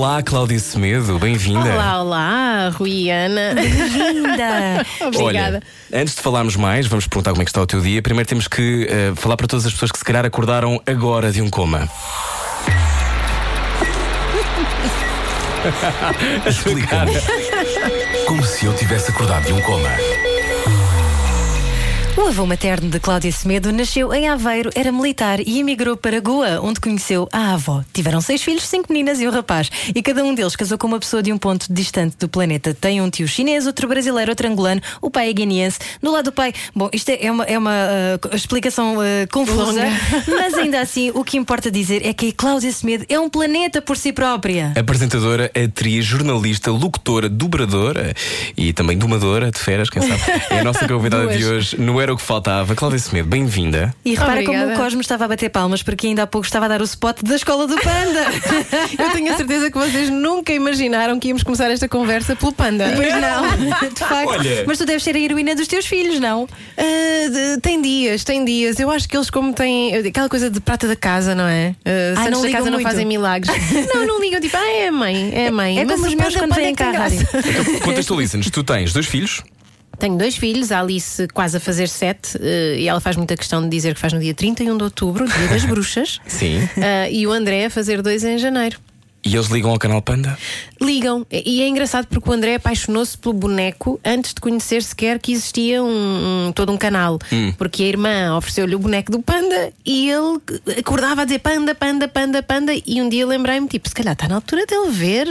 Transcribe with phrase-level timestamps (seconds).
[0.00, 1.74] Olá, Cláudia Semedo, bem-vinda.
[1.74, 3.52] Olá, olá, Rui e Ana.
[3.52, 4.86] Linda!
[5.06, 5.62] Obrigada.
[5.92, 8.00] Olha, antes de falarmos mais, vamos perguntar como é que está o teu dia.
[8.00, 11.42] Primeiro temos que eh, falar para todas as pessoas que se calhar acordaram agora de
[11.42, 11.86] um coma.
[16.48, 17.06] Explicar.
[18.26, 19.90] Como se eu tivesse acordado de um coma.
[22.16, 26.60] O avô materno de Cláudia Semedo nasceu em Aveiro, era militar e emigrou para Goa,
[26.60, 27.84] onde conheceu a avó.
[27.92, 29.70] Tiveram seis filhos, cinco meninas e um rapaz.
[29.94, 32.74] E cada um deles casou com uma pessoa de um ponto distante do planeta.
[32.74, 35.78] Tem um tio chinês, outro brasileiro, outro angolano, o pai é guineense.
[36.02, 39.82] Do lado do pai, bom, isto é uma, é uma ah, explicação ah, confusa,
[40.28, 43.80] mas ainda assim o que importa dizer é que a Cláudia Semedo é um planeta
[43.80, 44.72] por si própria.
[44.76, 48.14] Apresentadora, atriz, jornalista, locutora, dobradora
[48.56, 50.20] e também domadora de feras, quem sabe?
[50.50, 51.76] É a nossa convidada de hoje.
[52.00, 52.74] Não era o que faltava.
[52.74, 53.94] Cláudia Semedo, bem-vinda.
[54.02, 54.58] E repara Obrigada.
[54.64, 56.84] como o Cosmo estava a bater palmas, porque ainda há pouco estava a dar o
[56.84, 58.24] spot da escola do Panda.
[58.98, 62.90] Eu tenho a certeza que vocês nunca imaginaram que íamos começar esta conversa pelo panda.
[62.96, 64.28] Pois não, de facto.
[64.30, 64.64] Olha.
[64.66, 66.48] Mas tu deves ser a heroína dos teus filhos, não?
[66.78, 66.82] Ah,
[67.28, 68.80] de- tem dias, tem dias.
[68.80, 71.74] Eu acho que eles, como têm aquela coisa de prata da casa, não é?
[71.84, 72.82] Uh, Ah, santos não da casa não muito.
[72.88, 73.54] fazem milagres.
[73.94, 75.78] não, não ligam, tipo, ah, é a mãe, é a mãe.
[75.78, 76.92] É Mas como os meus quando vêm é cá.
[77.10, 78.48] Então, contextualiza-nos.
[78.48, 79.42] Tu tens dois filhos?
[80.00, 83.62] Tenho dois filhos, a Alice quase a fazer sete, eh, e ela faz muita questão
[83.62, 86.18] de dizer que faz no dia 31 de outubro, dia das bruxas.
[86.26, 86.68] Sim.
[86.82, 88.78] Ah, e o André a fazer dois em janeiro.
[89.22, 90.38] E eles ligam ao canal Panda?
[90.80, 91.26] Ligam.
[91.30, 95.82] E é engraçado porque o André apaixonou-se pelo boneco antes de conhecer sequer que existia
[95.82, 97.18] um, um- todo um canal.
[97.58, 100.40] Porque a irmã ofereceu-lhe o boneco do panda e ele
[100.78, 102.72] acordava a dizer panda, panda, panda, panda.
[102.86, 105.26] E um dia lembrei-me, tipo, se calhar está na altura dele ver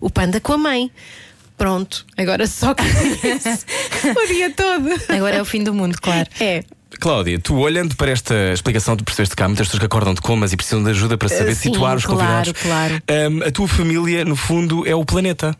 [0.00, 0.88] o panda com a mãe.
[1.62, 4.88] Pronto, agora só que o dia todo.
[5.08, 6.28] Agora é o fim do mundo, claro.
[6.40, 6.64] É.
[6.98, 10.20] Cláudia, tu olhando para esta explicação, tu percebeste que há muitas pessoas que acordam de
[10.20, 12.52] comas e precisam de ajuda para saber Uh, sim, situar os claro, convidados.
[12.60, 13.02] claro.
[13.08, 15.56] Ahm, a tua família, no fundo, é o planeta.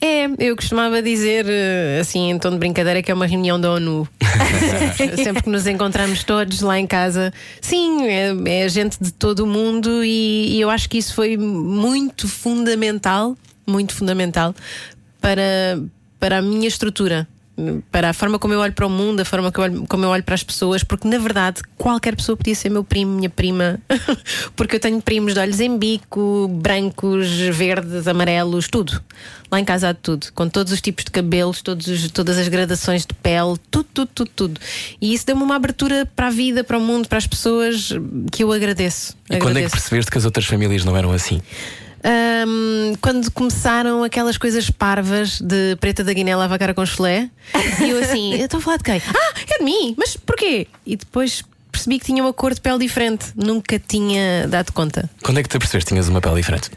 [0.00, 3.70] É, eu costumava dizer, eh, assim, em tom de brincadeira, que é uma reunião da
[3.72, 4.08] ONU.
[5.22, 7.34] Sempre que nos encontramos todos lá em casa.
[7.60, 11.36] Sim, é, é gente de todo o mundo e, e eu acho que isso foi
[11.36, 14.54] muito fundamental muito fundamental
[15.24, 15.80] para,
[16.20, 17.26] para a minha estrutura.
[17.92, 20.04] Para a forma como eu olho para o mundo, a forma que eu olho- como
[20.04, 23.30] eu olho para as pessoas, porque na verdade qualquer pessoa podia ser meu primo, minha
[23.30, 23.78] prima,
[24.56, 29.00] porque eu tenho primos de olhos em bico, brancos, verdes, amarelos, tudo.
[29.52, 32.38] Lá em casa há de tudo, com todos os tipos de cabelos, todos os- todas
[32.38, 34.60] as gradações de pele, tudo, tudo, tudo, tudo.
[35.00, 37.90] E isso deu-me uma abertura para a vida, para o mundo, para as pessoas
[38.32, 39.12] que eu agradeço.
[39.30, 39.70] E quando é que Agradeço.
[39.76, 41.40] percebeste que as outras famílias não eram assim?
[42.04, 47.30] Ahm, quando começaram aquelas coisas parvas de preta da Guiné lava a cara com chulé,
[47.82, 49.00] e eu assim, eu estou a falar de quem?
[49.08, 50.66] Ah, é de mim, mas porquê?
[50.86, 51.42] E depois
[51.72, 55.08] percebi que tinha uma cor de pele diferente, nunca tinha dado conta.
[55.22, 56.70] Quando é que te percebeste que tinhas uma pele diferente?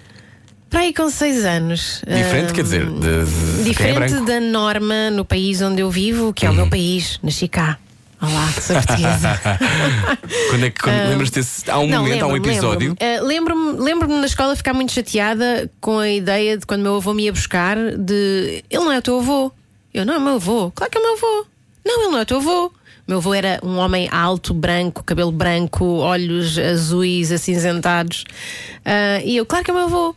[0.69, 2.01] Para aí com seis anos.
[2.07, 4.25] Diferente, ahm, quer dizer, de, de- é Diferente branco.
[4.25, 7.77] da norma no país onde eu vivo, que é o meu país, nasci cá.
[8.19, 9.39] Olá, sou portuguesa.
[10.49, 11.69] Quando é que quando, lembras desse?
[11.69, 12.95] Há um Não, momento, há um episódio.
[12.99, 13.19] lembro-me.
[13.19, 17.13] Uh, Lembro-me lembro-me na escola ficar muito chateada com a ideia de quando meu avô
[17.13, 19.51] me ia buscar de ele não é o teu avô.
[19.93, 20.71] Eu não é o meu avô.
[20.71, 21.45] Claro que é o meu avô.
[21.85, 22.73] Não, ele não é o teu avô.
[23.07, 28.25] Meu avô era um homem alto, branco, cabelo branco, olhos azuis, acinzentados.
[28.79, 30.15] Uh, e eu, claro que é o meu avô.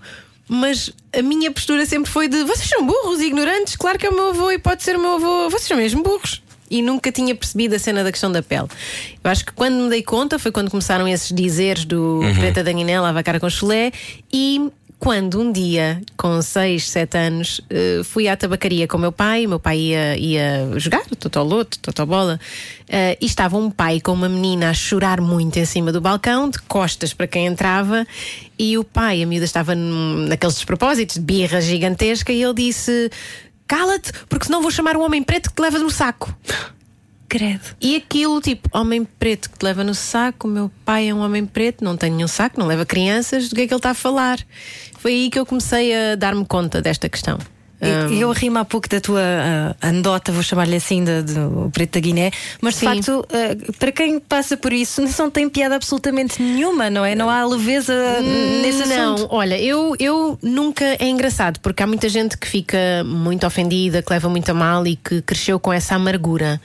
[0.48, 4.10] Mas a minha postura sempre foi de vocês são burros e ignorantes, claro que é
[4.10, 7.10] o meu avô e pode ser o meu avô, vocês são mesmo burros e nunca
[7.10, 8.68] tinha percebido a cena da questão da pele.
[9.22, 12.72] Eu acho que quando me dei conta foi quando começaram esses dizeres do Preta da
[12.72, 13.92] Guiné, lava a cara com chulé
[14.32, 14.70] e
[15.00, 19.46] quando um dia, com 6, 7 anos, eh, fui à tabacaria com o meu pai,
[19.46, 22.38] o meu pai ia, ia jogar, totoloto, totobola,
[22.86, 26.50] eh, e estava um pai com uma menina a chorar muito em cima do balcão,
[26.50, 28.06] de costas para quem entrava,
[28.58, 33.10] e o pai, a miúda estava naqueles despropósitos de birra gigantesca, e ele disse:
[33.70, 36.36] Cala-te, porque senão vou chamar o homem preto que te leva no saco.
[37.28, 37.76] Credo.
[37.80, 41.20] E aquilo, tipo, homem preto que te leva no saco, o meu pai é um
[41.20, 43.90] homem preto, não tem nenhum saco, não leva crianças, do que é que ele está
[43.90, 44.40] a falar?
[44.98, 47.38] Foi aí que eu comecei a dar-me conta desta questão.
[47.80, 52.00] E- Eu rimo há pouco da tua ah, anedota, vou chamar-lhe assim, do Preto da
[52.00, 52.30] Guiné,
[52.60, 52.86] mas de Sim.
[52.86, 57.14] facto, ah, para quem passa por isso, não tem piada absolutamente nenhuma, não é?
[57.14, 57.94] Não há leveza
[58.62, 59.34] nesse não, assunto.
[59.34, 64.12] olha, eu, eu nunca é engraçado porque há muita gente que fica muito ofendida, que
[64.12, 66.60] leva muito a mal e que cresceu com essa amargura.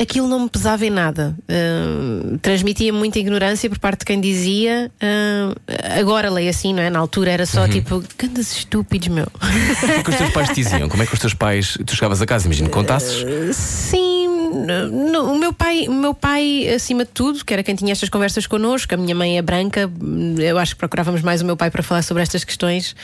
[0.00, 1.36] Aquilo não me pesava em nada.
[1.42, 4.90] Uh, transmitia muita ignorância por parte de quem dizia.
[4.96, 5.54] Uh,
[5.98, 6.90] agora leio assim, não é?
[6.90, 7.68] Na altura era só uhum.
[7.68, 9.26] tipo, grandes estúpidos, meu.
[9.34, 10.88] O que é que os teus pais te diziam?
[10.88, 11.78] Como é que os teus pais.
[11.86, 13.22] Tu chegavas a casa, imagino, contasses?
[13.22, 14.24] Uh, sim.
[14.54, 18.08] No, o meu pai, o meu pai, acima de tudo, que era quem tinha estas
[18.08, 19.90] conversas connosco, a minha mãe é branca,
[20.38, 22.94] eu acho que procurávamos mais o meu pai para falar sobre estas questões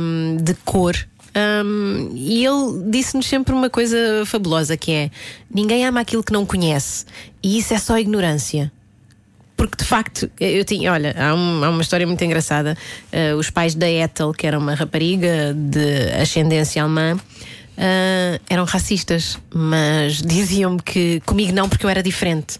[0.00, 0.94] um, de cor.
[1.34, 5.10] Um, e ele disse-nos sempre uma coisa fabulosa que é
[5.54, 7.04] ninguém ama aquilo que não conhece
[7.42, 8.72] e isso é só ignorância
[9.56, 12.76] porque de facto eu tinha, olha, há, um, há uma história muito engraçada.
[13.10, 19.38] Uh, os pais da Ethel, que era uma rapariga de ascendência alemã, uh, eram racistas,
[19.52, 22.58] mas diziam-me que comigo não, porque eu era diferente.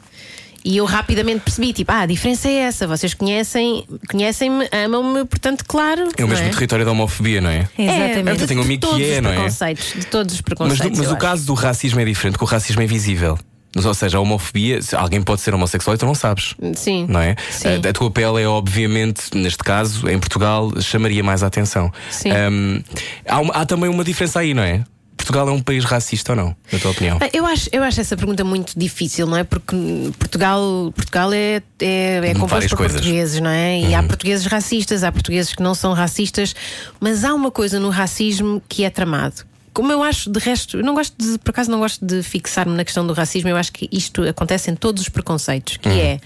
[0.66, 5.64] E eu rapidamente percebi, tipo, ah, a diferença é essa, vocês conhecem, conhecem-me, amam-me, portanto,
[5.64, 6.08] claro.
[6.18, 6.48] É o mesmo é?
[6.48, 7.68] território da homofobia, não é?
[7.78, 8.42] é Exatamente.
[8.42, 9.46] É, tenho um amigo que é, não é?
[9.46, 10.98] De todos os preconceitos.
[10.98, 13.38] Mas, mas o caso do racismo é diferente, porque o racismo é visível.
[13.76, 16.56] Ou seja, a homofobia, alguém pode ser homossexual e tu não sabes.
[16.74, 17.06] Sim.
[17.08, 17.36] Não é?
[17.48, 17.68] Sim.
[17.68, 21.92] A, a, tua pele é, obviamente, neste caso, em Portugal, chamaria mais a atenção.
[22.10, 22.30] Sim.
[22.32, 22.82] Um,
[23.28, 24.82] há, há, também uma diferença aí, não é?
[25.16, 27.18] Portugal é um país racista ou não, na tua opinião?
[27.32, 29.44] Eu acho, eu acho essa pergunta muito difícil, não é?
[29.44, 29.76] Porque
[30.18, 33.00] Portugal, Portugal é, é, é composto por coisas.
[33.00, 33.80] portugueses, não é?
[33.80, 33.98] E uhum.
[33.98, 36.54] há portugueses racistas, há portugueses que não são racistas,
[37.00, 39.44] mas há uma coisa no racismo que é tramado.
[39.72, 42.84] Como eu acho, de resto, não gosto de, por acaso não gosto de fixar-me na
[42.84, 45.98] questão do racismo, eu acho que isto acontece em todos os preconceitos, que uhum.
[45.98, 46.20] é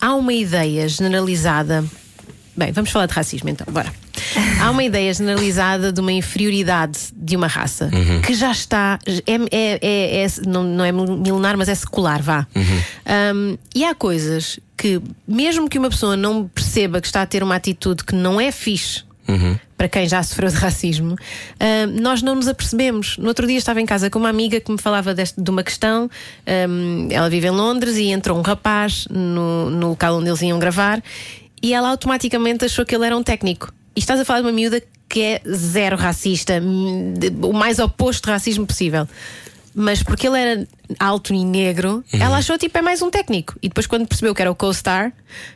[0.00, 1.84] há uma ideia generalizada.
[2.56, 3.92] Bem, vamos falar de racismo então, bora.
[4.60, 8.20] Há uma ideia generalizada de uma inferioridade de uma raça uhum.
[8.20, 8.98] que já está.
[9.26, 12.46] É, é, é, é, não, não é milenar, mas é secular, vá.
[12.54, 13.54] Uhum.
[13.54, 17.42] Um, e há coisas que, mesmo que uma pessoa não perceba que está a ter
[17.42, 19.04] uma atitude que não é fixe.
[19.28, 19.56] Uhum.
[19.76, 23.16] Para quem já sofreu de racismo, uh, nós não nos apercebemos.
[23.16, 25.62] No outro dia estava em casa com uma amiga que me falava deste, de uma
[25.62, 26.10] questão.
[26.68, 30.58] Um, ela vive em Londres e entrou um rapaz no, no local onde eles iam
[30.58, 31.00] gravar
[31.62, 33.72] e ela automaticamente achou que ele era um técnico.
[33.94, 36.54] E estás a falar de uma miúda que é zero racista,
[37.42, 39.08] o mais oposto racismo possível.
[39.74, 42.20] Mas porque ele era alto e negro, uhum.
[42.20, 43.54] ela achou tipo é mais um técnico.
[43.62, 45.12] E depois, quando percebeu que era o co-star,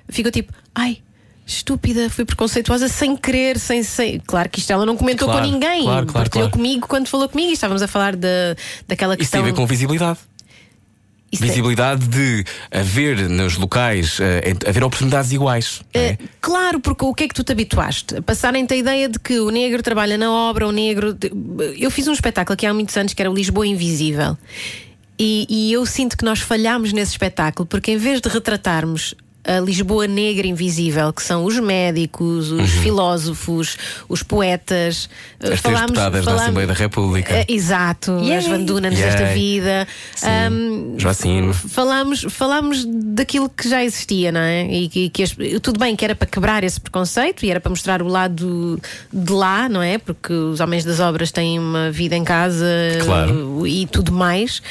[0.08, 0.98] ficou tipo, ai,
[1.46, 4.20] estúpida, fui preconceituosa sem querer, sem, sem.
[4.20, 5.84] Claro que isto ela não comentou claro, com ninguém.
[5.84, 6.50] Claro, claro, claro.
[6.50, 8.56] comigo quando falou comigo e estávamos a falar de,
[8.88, 9.40] daquela questão.
[9.40, 10.18] Isso tem a ver com visibilidade.
[11.34, 12.08] Isto é- Visibilidade é...
[12.08, 14.22] de haver nos locais, uh,
[14.68, 15.82] haver oportunidades iguais.
[15.92, 16.12] É?
[16.12, 18.20] Uh, claro, porque o que é que tu te habituaste?
[18.22, 21.16] Passarem-te a ideia de que o negro trabalha na obra, o negro.
[21.76, 24.38] Eu fiz um espetáculo aqui há muitos anos que era o Lisboa Invisível.
[25.18, 29.14] E, e eu sinto que nós falhámos nesse espetáculo porque, em vez de retratarmos
[29.44, 32.82] a Lisboa negra invisível, que são os médicos, os uhum.
[32.82, 33.76] filósofos,
[34.08, 35.08] os poetas.
[35.38, 37.34] As falámos, deputadas falámos, da Assembleia da República.
[37.34, 38.38] Uh, exato, yeah.
[38.38, 39.86] as vandunas desta vida.
[40.50, 41.52] Um, Joacine.
[41.52, 44.66] Falámos, falámos daquilo que já existia, não é?
[44.66, 47.70] E que, que as, tudo bem que era para quebrar esse preconceito e era para
[47.70, 48.80] mostrar o lado
[49.12, 49.98] de lá, não é?
[49.98, 52.66] Porque os homens das obras têm uma vida em casa
[53.04, 53.66] claro.
[53.66, 54.62] e tudo mais.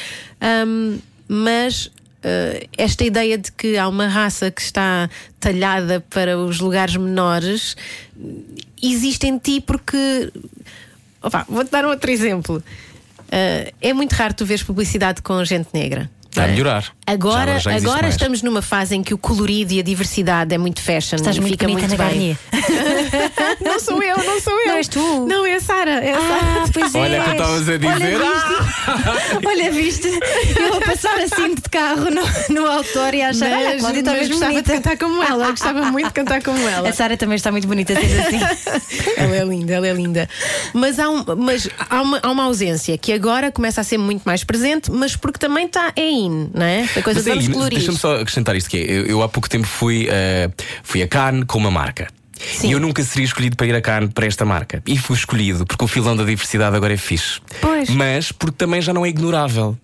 [0.66, 1.90] Um, mas
[2.24, 7.76] uh, esta ideia de que há uma raça que está talhada para os lugares menores
[8.82, 10.32] existe em ti porque.
[11.48, 12.62] Vou-te dar um outro exemplo.
[13.20, 16.10] Uh, é muito raro tu veres publicidade com gente negra.
[16.34, 16.92] Está a melhorar.
[17.06, 20.58] Agora, já, já agora estamos numa fase em que o colorido e a diversidade é
[20.58, 21.14] muito fashion.
[21.14, 22.36] Estás muito fica muito bem.
[23.64, 24.66] não sou eu, não sou eu.
[24.66, 25.26] Não és tu.
[25.26, 25.92] Não, é a Sara.
[25.92, 26.98] É a ah, Pois é.
[26.98, 28.20] Olha que estavas a dizer.
[29.46, 30.08] Olha, viste?
[30.08, 32.22] Eu a passar assim de carro no,
[32.52, 33.52] no autor e a achar.
[33.52, 34.72] Olha, a Cláudia está mesmo gostava bonita.
[34.72, 35.50] de cantar como ela.
[35.54, 36.88] Gostava muito de cantar como ela.
[36.88, 39.04] A Sara também está muito bonita, sendo assim.
[39.16, 40.28] ela é linda, ela é linda.
[40.72, 44.24] Mas, há, um, mas há, uma, há uma ausência que agora começa a ser muito
[44.24, 46.82] mais presente, mas porque também está é in, não é?
[46.96, 49.66] A coisa mas aí, Deixa-me só acrescentar isto que é, eu, eu há pouco tempo
[49.66, 50.52] fui, uh,
[50.82, 52.08] fui a Cannes com uma marca.
[52.38, 52.68] Sim.
[52.68, 54.82] E eu nunca seria escolhido para ir a Cannes para esta marca.
[54.86, 57.40] E fui escolhido porque o filão da diversidade agora é fixe.
[57.60, 57.88] Pois.
[57.90, 59.78] Mas porque também já não é ignorável.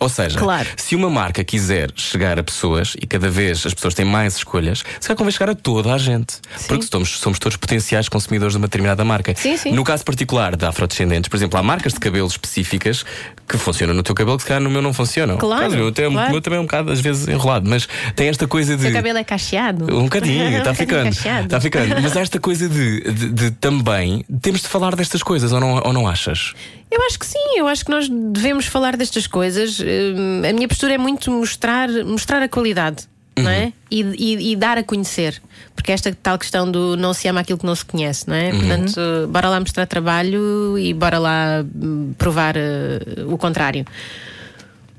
[0.00, 0.68] Ou seja, claro.
[0.76, 4.84] se uma marca quiser chegar a pessoas e cada vez as pessoas têm mais escolhas,
[5.00, 6.34] se calhar convém chegar a toda a gente.
[6.56, 6.68] Sim.
[6.68, 9.34] Porque somos, somos todos potenciais consumidores de uma determinada marca.
[9.36, 9.72] Sim, sim.
[9.72, 13.04] No caso particular da afrodescendentes, por exemplo, há marcas de cabelo específicas
[13.48, 15.36] que funcionam no teu cabelo que se calhar no meu não funcionam.
[15.36, 15.62] Claro.
[15.64, 16.28] Caso, meu, claro.
[16.28, 18.82] o meu também é um bocado às vezes enrolado, mas tem esta coisa de.
[18.82, 19.84] O seu cabelo é cacheado?
[19.84, 21.10] Um bocadinho, está ficando.
[21.10, 22.00] Está ficando.
[22.02, 25.80] Mas há esta coisa de, de, de, também temos de falar destas coisas, ou não,
[25.84, 26.54] ou não achas?
[26.90, 29.80] Eu acho que sim, eu acho que nós devemos falar destas coisas.
[29.84, 33.04] Hum, a minha postura é muito mostrar, mostrar a qualidade.
[33.36, 33.44] Uhum.
[33.44, 33.72] Não é?
[33.90, 35.42] E, e, e, dar a conhecer,
[35.74, 38.52] porque esta tal questão do não se ama aquilo que não se conhece, não é?
[38.52, 38.60] Uhum.
[38.60, 43.84] Portanto, bora lá mostrar trabalho e bora lá hum, provar uh, o contrário.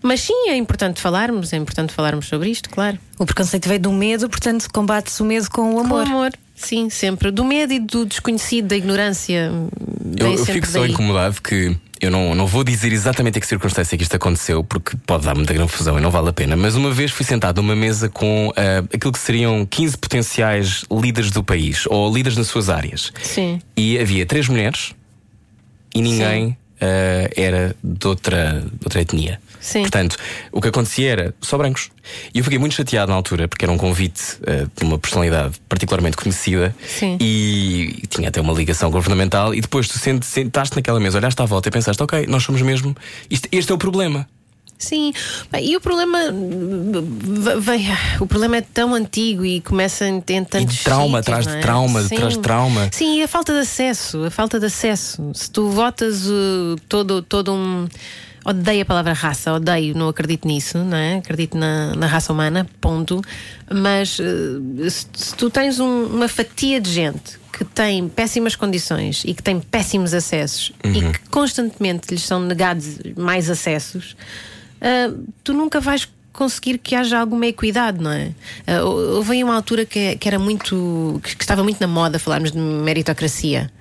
[0.04, 3.00] Mas sim, é importante falarmos, é importante falarmos sobre isto, claro.
[3.18, 6.06] O preconceito veio do medo, portanto, combate-se o medo com o amor.
[6.06, 6.32] Com amor.
[6.54, 7.32] Sim, sempre.
[7.32, 9.52] Do medo e do desconhecido, da ignorância.
[10.18, 10.92] Eu, eu fico só daí.
[10.92, 14.98] incomodado que eu não, não vou dizer exatamente a que circunstância que isto aconteceu, porque
[15.06, 16.56] pode dar muita confusão e não vale a pena.
[16.56, 21.32] Mas uma vez fui sentado numa mesa com ah, aquilo que seriam 15 potenciais líderes
[21.32, 23.12] do país, ou líderes nas suas áreas.
[23.22, 23.62] Sim.
[23.78, 24.94] E havia três mulheres
[25.94, 29.40] e ninguém ah, era de outra, de outra etnia.
[29.66, 29.82] Sim.
[29.82, 30.16] Portanto,
[30.52, 31.90] o que acontecia era só brancos.
[32.32, 35.56] E eu fiquei muito chateado na altura, porque era um convite ah, de uma personalidade
[35.68, 37.18] particularmente conhecida Sim.
[37.20, 39.56] e tinha até uma ligação governamental.
[39.56, 42.62] E depois tu sent- sentaste naquela mesa, olhaste à volta e pensaste: ok, nós somos
[42.62, 42.96] mesmo.
[43.28, 44.28] Isto, este é o problema.
[44.78, 45.14] Sim,
[45.60, 46.20] e o problema
[47.60, 47.88] vem,
[48.20, 51.54] o problema é tão antigo e começa em, em tantos de trauma sítios, atrás de
[51.56, 51.60] é?
[51.62, 52.16] trauma, Sim.
[52.16, 52.90] atrás de trauma.
[52.92, 55.32] Sim, e a falta de acesso, a falta de acesso.
[55.34, 57.88] Se tu votas uh, todo, todo um.
[58.46, 61.16] Odeio a palavra raça, odeio, não acredito nisso, não é?
[61.18, 63.20] Acredito na, na raça humana, ponto.
[63.74, 69.24] Mas uh, se, se tu tens um- uma fatia de gente que tem péssimas condições
[69.26, 74.16] e que tem péssimos acessos e que constantemente lhes são negados mais acessos,
[74.82, 75.12] ah,
[75.44, 78.32] tu nunca vais conseguir que haja alguma equidade, não é?
[78.68, 81.20] Ah, houve uma altura que, que era muito.
[81.24, 83.72] Que, que estava muito na moda falarmos de meritocracia.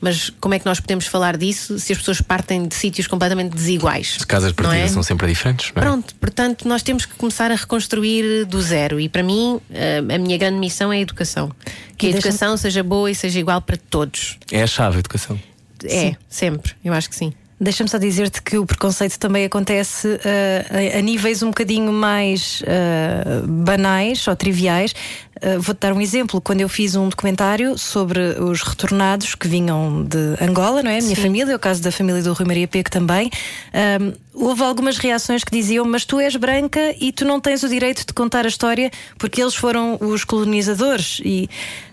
[0.00, 3.54] Mas como é que nós podemos falar disso se as pessoas partem de sítios completamente
[3.54, 4.16] desiguais?
[4.18, 4.88] As casas de não partida é?
[4.88, 5.72] são sempre diferentes.
[5.74, 5.84] não é?
[5.84, 8.98] Pronto, portanto, nós temos que começar a reconstruir do zero.
[8.98, 11.50] E para mim, ah, a minha grande missão é a educação.
[11.98, 14.38] Que a E educação seja boa e seja igual para todos.
[14.50, 15.38] É a chave, a educação.
[15.84, 16.72] É, sempre.
[16.84, 17.32] Eu acho que sim.
[17.62, 22.62] Deixa-me só dizer-te que o preconceito também acontece ah, a, a níveis um bocadinho mais
[22.66, 24.94] ah, banais ou triviais.
[25.42, 26.40] Ah, Vou-te dar um exemplo.
[26.40, 30.98] Quando eu fiz um documentário sobre os retornados que vinham de Angola, não é?
[30.98, 33.30] A minha família, o caso da família do Rui Maria Peco também,
[33.72, 37.68] ah, houve algumas reações que diziam: Mas tu és branca e tu não tens o
[37.68, 41.20] direito de contar a história porque eles foram os colonizadores.
[41.24, 41.48] E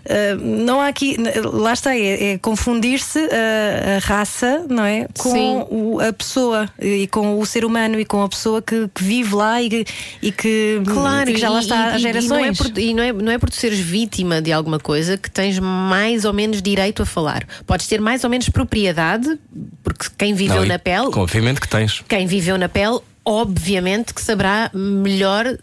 [0.08, 1.16] ah, não há aqui,
[1.52, 5.06] lá está, é, é confundir-se a, a raça, não é?
[5.18, 5.64] Com Sim.
[5.70, 9.34] o- a pessoa e com o ser humano e com a pessoa que, que vive
[9.34, 9.84] lá e, que-
[10.22, 10.80] e que,
[11.28, 12.24] e que já lá está e- há gerações.
[12.24, 15.16] E não, é por, não, é, não é por tu seres vítima de alguma coisa
[15.16, 17.46] que tens mais ou menos direito a falar.
[17.66, 19.38] Podes ter mais ou menos propriedade,
[19.82, 22.02] porque quem viveu Não, na pele, Obviamente que tens.
[22.08, 25.58] quem viveu na pele, obviamente que saberá melhor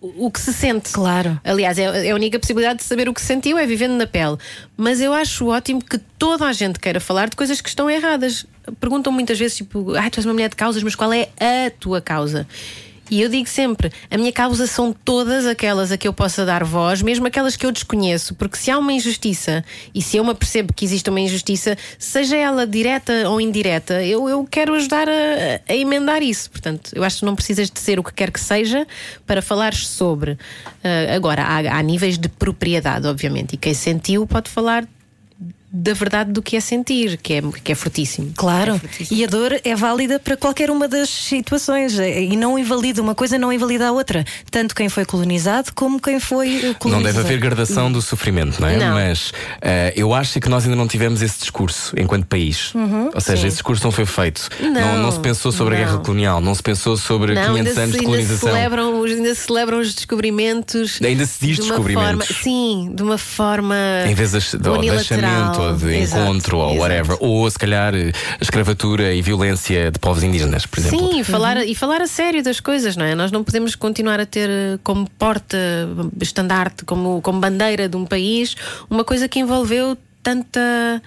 [0.00, 0.90] o que se sente.
[0.90, 1.40] Claro.
[1.44, 4.06] Aliás, é, é a única possibilidade de saber o que se sentiu é vivendo na
[4.06, 4.36] pele.
[4.76, 8.44] Mas eu acho ótimo que toda a gente queira falar de coisas que estão erradas.
[8.80, 11.70] Perguntam muitas vezes, tipo, ah, tu és uma mulher de causas, mas qual é a
[11.78, 12.46] tua causa?
[13.10, 16.64] E eu digo sempre: a minha causa são todas aquelas a que eu possa dar
[16.64, 20.30] voz, mesmo aquelas que eu desconheço, porque se há uma injustiça e se eu me
[20.30, 25.12] apercebo que existe uma injustiça, seja ela direta ou indireta, eu, eu quero ajudar a,
[25.68, 26.50] a emendar isso.
[26.50, 28.86] Portanto, eu acho que não precisas de ser o que quer que seja
[29.26, 30.38] para falares sobre.
[30.82, 34.86] Ah, agora, há, há níveis de propriedade, obviamente, e quem sentiu pode falar
[35.72, 38.32] da verdade do que é sentir, que é, que é fortíssimo.
[38.36, 39.18] Claro, É fortíssimo.
[39.20, 43.14] e a dor é válida para qualquer uma das situações eh, e não invalida, uma
[43.14, 44.24] coisa não invalida a outra.
[44.50, 46.90] Tanto quem foi colonizado como quem foi eh, colonizador.
[46.92, 48.76] Não deve haver gradação do sofrimento, não é?
[48.76, 48.94] Não.
[48.94, 52.72] Mas eh, eu acho que nós ainda não tivemos esse discurso enquanto país.
[53.14, 54.48] Ou seja, esse discurso não foi feito.
[54.60, 55.84] Não, não, se pensou sobre a não.
[55.86, 58.48] guerra colonial, não se pensou sobre Não, 500 ainda, anos se, de ainda, se colonização.
[58.50, 61.00] celebram, os- ainda se celebram os descobrimentos.
[61.02, 62.26] Ainda se diz de descobrimentos.
[62.28, 63.74] Forma, sim, de uma forma.
[64.06, 65.61] Em vez de unilateral.
[65.72, 66.80] De Exato, encontro ou exato.
[66.82, 67.16] whatever.
[67.20, 67.94] Ou se calhar
[68.40, 71.12] escravatura e violência de povos indígenas, por exemplo.
[71.12, 73.14] Sim, e falar, e falar a sério das coisas, não é?
[73.14, 75.58] Nós não podemos continuar a ter eh, como porta,
[76.20, 78.56] estandarte, como, como bandeira de um país,
[78.90, 81.02] uma coisa que envolveu tanta.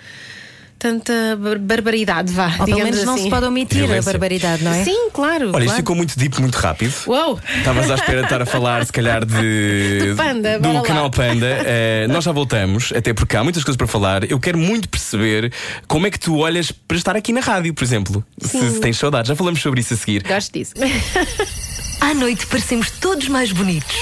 [0.77, 2.46] Tanta bar- barbaridade, vá.
[2.48, 3.24] Ou pelo digamos menos não assim.
[3.24, 4.12] se pode omitir a Violência.
[4.12, 4.84] barbaridade, não é?
[4.84, 5.48] Sim, claro.
[5.53, 5.75] Olha, isto claro.
[5.77, 6.94] ficou muito deep, muito rápido.
[7.08, 7.39] Uou!
[7.58, 9.36] Estavas à espera de estar a falar, se calhar, de.
[10.12, 10.82] Do Panda, do lá.
[10.82, 11.46] canal Panda.
[11.65, 14.29] Eh, nós já voltamos, até porque há muitas coisas para falar.
[14.29, 15.51] Eu quero muito perceber
[15.88, 18.24] como é que tu olhas para estar aqui na rádio, por exemplo.
[18.41, 19.27] Se, se tens saudades.
[19.29, 20.24] Já falamos sobre isso a seguir.
[20.24, 20.74] Gosto disso.
[22.01, 23.96] À noite parecemos todos mais bonitos.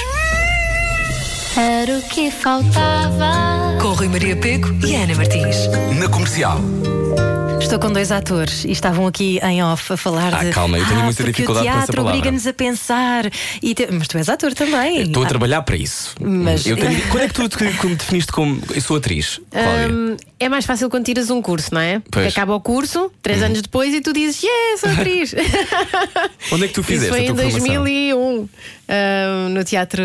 [1.55, 3.77] Era o que faltava.
[3.81, 5.67] Com Rui Maria Peco e Ana Martins.
[5.99, 6.59] Na comercial.
[7.61, 10.51] Estou com dois atores e estavam aqui em off a falar Ah, de.
[10.51, 13.31] calma, eu tenho ah, muita dificuldade o com essa teatro palavra." obriga-nos a pensar.
[13.61, 15.03] E te- Mas tu és ator também.
[15.03, 16.13] Estou a Ah, trabalhar para isso.
[16.19, 18.61] Mas- Eu tenho- Quando é que tu te te definiste como.
[18.75, 19.39] Eu sou atriz?
[19.89, 22.01] Hum, é mais fácil quando tiras um curso, não é?
[22.11, 22.27] Pois.
[22.33, 25.33] Acaba o curso, três anos depois, e tu dizes, yeah, sou atriz.
[26.51, 27.59] Onde é que tu fizeste Isso foi a em tua formação?
[27.83, 28.49] 2001,
[28.89, 30.03] hum, no teatro,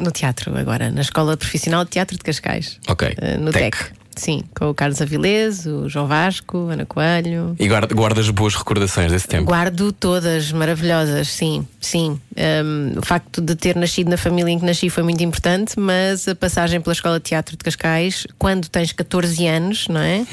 [0.00, 2.78] no teatro agora, na Escola Profissional de Teatro de Cascais.
[2.88, 3.02] Ok.
[3.02, 3.76] Uh, no Tec.
[3.76, 4.05] TEC.
[4.16, 7.54] Sim, com o Carlos Avilés, o João Vasco, Ana Coelho.
[7.58, 9.44] E guarda- guardas boas recordações desse tempo.
[9.44, 12.18] Guardo todas maravilhosas, sim, sim.
[12.36, 16.26] Um, o facto de ter nascido na família em que nasci foi muito importante, mas
[16.28, 20.26] a passagem pela Escola de Teatro de Cascais, quando tens 14 anos, não é?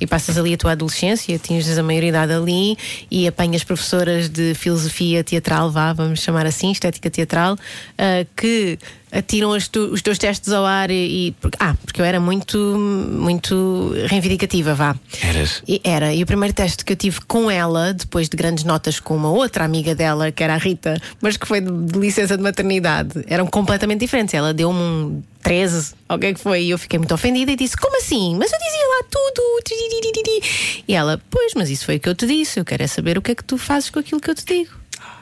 [0.00, 2.76] E passas ali a tua adolescência, atinges a maioridade ali
[3.10, 7.56] e apanhas professoras de filosofia teatral, vá, vamos chamar assim, estética teatral,
[7.98, 8.78] ah, que
[9.12, 11.28] atiram as tu- os teus testes ao ar e.
[11.28, 14.96] e- porque- ah, porque eu era muito, muito reivindicativa, vá.
[15.22, 15.62] Eras.
[15.66, 16.12] E era.
[16.14, 19.30] E o primeiro teste que eu tive com ela, depois de grandes notas com uma
[19.30, 23.24] outra amiga dela, que era a Rita, mas que foi de, de licença de maternidade,
[23.26, 24.34] eram completamente diferentes.
[24.34, 26.62] Ela deu-me um 13, ou o que é que foi?
[26.64, 28.36] E eu fiquei muito ofendida e disse: Como assim?
[28.38, 29.42] Mas eu dizia lá tudo.
[29.64, 32.60] tiririri." E ela: Pois, mas isso foi o que eu te disse.
[32.60, 34.44] Eu quero é saber o que é que tu fazes com aquilo que eu te
[34.44, 34.79] digo.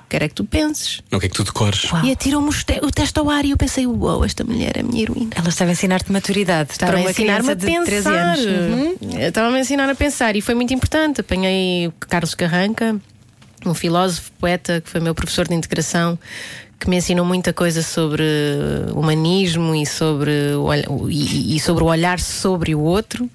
[0.09, 1.01] Quero é que tu penses.
[1.11, 1.83] Não quer que tu decores.
[2.05, 4.81] E atirou-me os te- o teste ao ar e eu pensei: Uau, esta mulher é
[4.81, 5.31] a minha heroína.
[5.37, 8.15] Ela estava a ensinar-te maturidade Estava para a ensinar-me a de 13 pensar.
[8.39, 8.45] anos.
[8.47, 8.97] Uhum.
[9.21, 11.21] Estava-me a ensinar a pensar e foi muito importante.
[11.21, 12.97] Apanhei o Carlos Carranca,
[13.67, 16.19] um filósofo, poeta, que foi meu professor de integração,
[16.79, 18.23] que me ensinou muita coisa sobre
[18.95, 23.29] humanismo e sobre o, e, e sobre o olhar sobre o outro.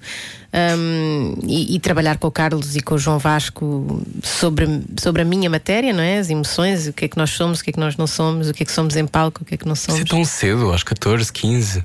[0.56, 5.24] Um, e, e trabalhar com o Carlos e com o João Vasco sobre, sobre a
[5.24, 6.18] minha matéria, não é?
[6.18, 8.48] As emoções, o que é que nós somos, o que é que nós não somos,
[8.48, 10.08] o que é que somos em palco, o que é que não Isso é somos.
[10.08, 11.84] tão cedo, aos 14, 15.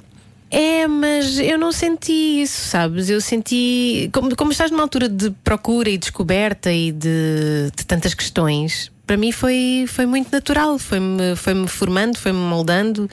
[0.52, 3.10] É, mas eu não senti isso, sabes?
[3.10, 4.10] Eu senti.
[4.14, 9.18] Como, como estás numa altura de procura e descoberta e de, de tantas questões, para
[9.18, 10.78] mim foi, foi muito natural.
[10.78, 13.10] Foi-me foi -me formando, foi-me moldando.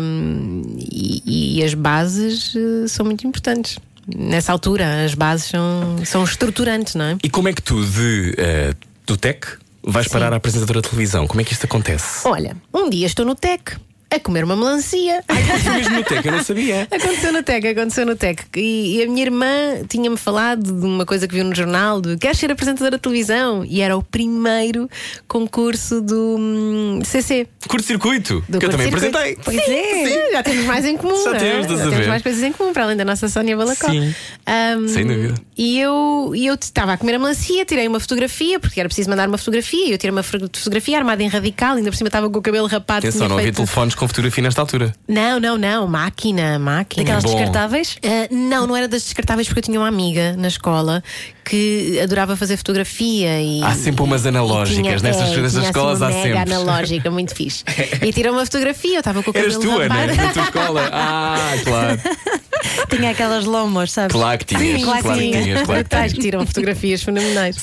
[0.00, 3.76] hum, e, e as bases eh, são muito importantes.
[4.06, 7.18] Nessa altura, as bases são, são estruturantes, não é?
[7.24, 8.72] E como é que tu, de, eh,
[9.04, 9.48] do TEC,
[9.82, 11.26] vais parar a apresentadora de televisão?
[11.26, 12.26] Como é que isto acontece?
[12.28, 13.76] Olha, um dia estou no TEC
[14.10, 15.22] a comer uma melancia.
[15.26, 16.82] Foi mesmo no TEC, eu não sabia.
[16.90, 18.44] Aconteceu no TEC, aconteceu no TEC.
[18.56, 19.46] E, e a minha irmã
[19.88, 23.64] tinha-me falado de uma coisa que viu no jornal: de queres ser apresentadora de televisão?
[23.64, 24.88] E era o primeiro
[25.26, 27.46] concurso do hum, CC.
[27.68, 29.36] Curto-circuito, que eu também apresentei.
[29.44, 31.22] Pois é, já temos mais em comum.
[31.24, 31.38] Já é?
[31.38, 33.90] temos, estás a já temos mais coisas em comum, para além da nossa Sónia Balacó.
[33.90, 34.14] Sim.
[34.48, 35.34] Hum, Sem dúvida.
[35.56, 39.28] E eu eu estava a comer a melancia, tirei uma fotografia, porque era preciso mandar
[39.28, 39.88] uma fotografia.
[39.88, 42.42] e Eu tirei uma fo- fotografia armada em radical, ainda por cima estava com o
[42.42, 43.06] cabelo rapado.
[43.06, 44.94] Atenção, não havia telefones com fotografia nesta altura.
[45.08, 47.02] Não, não, não, máquina, máquina.
[47.04, 47.30] Daquelas Bom.
[47.34, 47.96] descartáveis?
[48.04, 51.02] Ah, não, não era das descartáveis porque eu tinha uma amiga na escola
[51.44, 53.62] que adorava fazer fotografia e.
[53.62, 54.76] Há sempre umas analógicas.
[54.76, 56.54] tinha- Nestas- é, tinha, escolas assim, uma há mega sempre.
[56.54, 57.64] analógica, muito fixe.
[58.06, 60.16] E tirou uma fotografia, eu estava com o cabelo Eras tu, Ana, rapado.
[60.16, 60.90] na tua escola?
[60.92, 62.00] Ah, claro.
[62.90, 64.12] Tinha aquelas lomos, sabes?
[64.12, 65.30] Claro que tinhas, Sim, claro que sim.
[65.32, 66.12] tinhas, claro que tinhas.
[66.12, 67.56] que tiram fotografias fenomenais.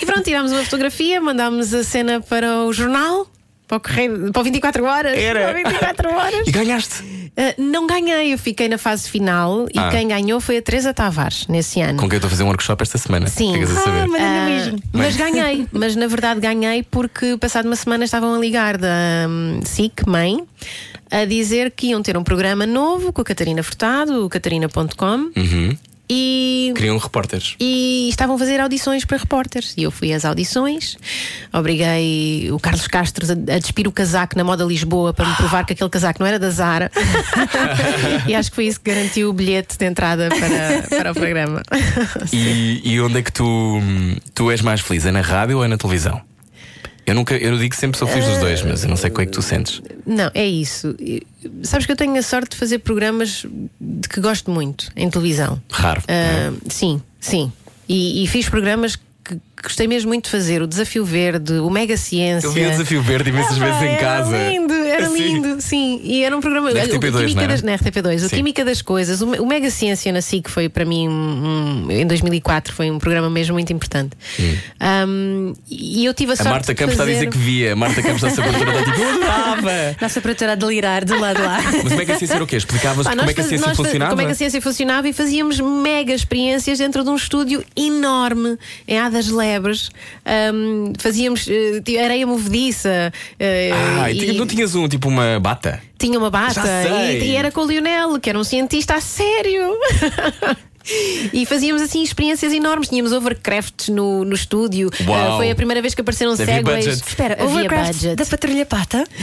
[0.00, 3.26] E pronto, tirámos uma fotografia, mandámos a cena para o jornal,
[3.66, 5.18] para o correio, para o 24 horas.
[5.18, 5.40] Era.
[5.40, 6.46] Para o 24 horas.
[6.46, 7.02] E ganhaste.
[7.36, 9.88] Ah, não ganhei, eu fiquei na fase final e Ah.
[9.90, 11.98] quem ganhou foi a Teresa Tavares nesse ano.
[11.98, 13.26] Com quem eu estou a fazer um workshop esta semana.
[13.26, 13.60] Sim.
[13.60, 14.06] A Ah, saber.
[14.08, 14.78] mas- mesmo.
[14.92, 18.88] mas ganhei, mas na verdade ganhei porque passado uma semana estavam a ligar da
[19.28, 20.38] hum, SIC, mãe,
[21.10, 25.76] a dizer que iam ter um programa novo com a Catarina Furtado, o catarina.com, Uhum.
[26.08, 27.56] E Queriam repórteres.
[27.58, 29.74] e estavam a fazer audições para repórteres.
[29.76, 30.96] E eu fui às audições,
[31.52, 35.64] obriguei o Carlos Castro a, a despir o casaco na moda Lisboa para me provar
[35.64, 36.90] que aquele casaco não era da Zara.
[38.28, 41.62] e acho que foi isso que garantiu o bilhete de entrada para, para o programa.
[42.32, 43.80] E, e onde é que tu,
[44.34, 45.06] tu és mais feliz?
[45.06, 46.20] É na rádio ou é na televisão?
[47.06, 49.22] Eu nunca, eu digo que sempre sou feliz dos dois, mas eu não sei qual
[49.22, 49.82] é que tu sentes.
[50.06, 50.94] Não, é isso.
[51.62, 53.44] Sabes que eu tenho a sorte de fazer programas
[53.80, 55.60] de que gosto muito em televisão.
[55.70, 56.02] Raro.
[56.08, 57.52] Ah, sim, sim.
[57.88, 60.62] E, e fiz programas que gostei mesmo muito de fazer.
[60.62, 62.46] O Desafio Verde, o Mega Ciência.
[62.46, 64.36] Eu vi o desafio verde imensas Ah, vezes em casa.
[64.36, 66.00] Era lindo, era lindo, sim.
[66.02, 66.72] E era um programa.
[66.72, 67.52] Na o RTP2, Química não era?
[67.52, 68.30] das, na RTP2, o.
[68.30, 72.06] Química das Coisas, o, o Mega Ciência na SIC foi para mim, um- um- em
[72.06, 74.12] 2004, foi um programa mesmo muito importante.
[74.80, 77.38] Um, e eu tive a A sorte Marta de Campos está a fazer- dizer que
[77.38, 77.72] via.
[77.72, 79.96] A Marta Campos está sempre a dizer tipo, adorava.
[80.00, 81.60] Nossa produtora a delirar de lado lá.
[81.62, 82.56] Mas como é que a ciência era o quê?
[82.56, 84.10] Explicavas Pá, como é que a ciência funcionava?
[84.10, 88.58] Como é que a ciência funcionava e fazíamos mega experiências dentro de um estúdio enorme
[88.86, 89.90] em Hadas Lebres.
[90.24, 91.46] Ahm, fazíamos
[91.84, 93.12] tinha areia movediça.
[93.38, 95.80] eh, Ah, e não tinhas um, tipo uma bata?
[95.98, 97.20] tinha uma bata Já sei.
[97.20, 99.74] e, e era com o Lionel, que era um cientista a sério.
[101.32, 102.90] E fazíamos assim experiências enormes.
[102.90, 104.90] Tínhamos overcrafts no, no estúdio.
[105.08, 106.86] Ah, foi a primeira vez que apareceram segways.
[106.86, 108.16] Espera, Havia Overcraft budget.
[108.16, 109.04] da Patrulha Pata?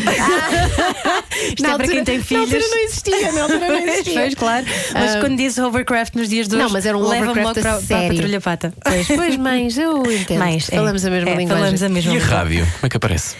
[1.55, 2.43] Isto é para quem tem Na filhos.
[2.51, 4.13] altura não existia, na altura não existia.
[4.21, 4.65] Pois, claro.
[4.93, 7.31] Mas Ah, quando diz Hovercraft nos dias de hoje, Não, mas era um logo a
[7.33, 8.15] para, para a sério.
[8.15, 8.73] Patrulha Pata.
[8.83, 10.39] Pois, pois, mães, eu entendo.
[10.39, 10.75] Mais, é.
[10.75, 11.57] falamos a mesma É, linguagem.
[11.63, 12.65] Falamos a mesma E a rádio?
[12.65, 13.35] Como é que aparece?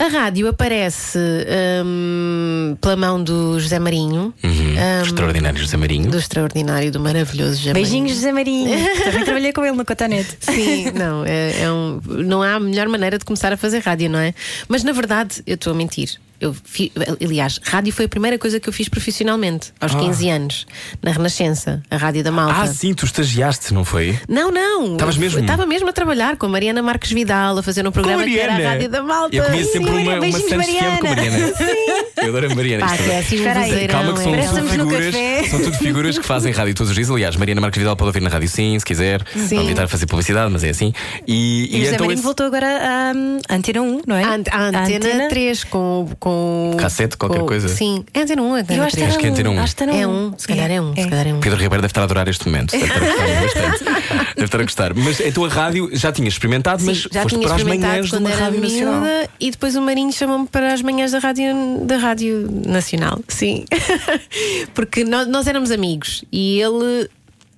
[0.00, 1.18] A rádio aparece
[1.84, 4.50] hum, pela mão do José Marinho, Uhum.
[4.50, 6.08] hum, Extraordinário José Marinho.
[6.08, 8.68] do extraordinário, do maravilhoso José Beijinhos, Marinho.
[8.68, 8.94] José Marinho.
[9.04, 10.36] Também trabalhei com ele no Cotonete.
[10.40, 14.20] Sim, não, é, é um, não há melhor maneira de começar a fazer rádio, não
[14.20, 14.32] é?
[14.68, 16.10] Mas na verdade, eu estou a mentir.
[16.40, 16.92] Eu fi-
[17.24, 20.66] aliás, rádio foi a primeira coisa que eu fiz profissionalmente, aos 15 anos,
[21.02, 22.60] na Renascença, a Rádio da Malta.
[22.62, 24.16] Ah, sim, tu estagiaste, não foi?
[24.28, 24.92] Não, não.
[24.92, 25.40] Estavas mesmo?
[25.40, 28.54] Estava mesmo a trabalhar com a Mariana Marques Vidal, a fazer um programa que era
[28.54, 29.34] a Rádio da Malta.
[29.34, 31.38] Eu comia Sim, sempre uma, uma Santos Fiamma com a Mariana.
[32.18, 32.86] Eu adoro a Mariana.
[32.86, 35.14] Pá, é é- assim um Calma que são é figuras,
[35.50, 37.10] são tudo figuras que fazem rádio todos os dias.
[37.10, 39.24] Aliás, Mariana Marques Vidal pode ouvir na rádio sim, se quiser.
[39.36, 39.56] Sim.
[39.56, 40.92] Não tentar fazer publicidade, mas é assim.
[41.26, 44.24] E, E o José então Marinho esse- voltou agora à hum, Antena 1, não é?
[44.24, 46.27] A, ant- a antena, 3 com, com.
[46.78, 47.68] Cassete, qualquer com- coisa?
[47.68, 49.08] Sim, é antena 1, antena Eu acho que 3.
[49.10, 49.60] Acho que é Antena 1.
[49.60, 51.40] Acho que É um, se calhar é um, se calhar é um.
[51.40, 52.72] Pedro Ribeiro deve estar a adorar este momento.
[52.72, 53.84] Deve estar a gostar bastante.
[54.38, 54.94] Deve estar a gostar.
[54.94, 57.92] Mas então a rádio já tinhas experimentado, mas Sim, já foste tinha para as experimentado
[57.92, 59.00] manhãs de quando uma era rádio nacional.
[59.00, 63.18] miúda e depois o Marinho chamou-me para as manhãs da rádio, da rádio Nacional.
[63.28, 63.64] Sim.
[64.74, 67.08] Porque nós, nós éramos amigos e ele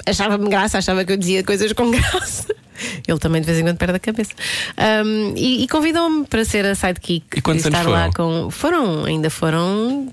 [0.06, 2.46] achava-me graça, achava que eu dizia coisas com graça.
[3.06, 4.32] Ele também de vez em quando perde a cabeça.
[5.04, 7.36] Um, e e convidou-me para ser a sidekick.
[7.36, 8.44] E quantos estar anos lá foram?
[8.44, 8.50] com.
[8.50, 10.08] Foram, ainda foram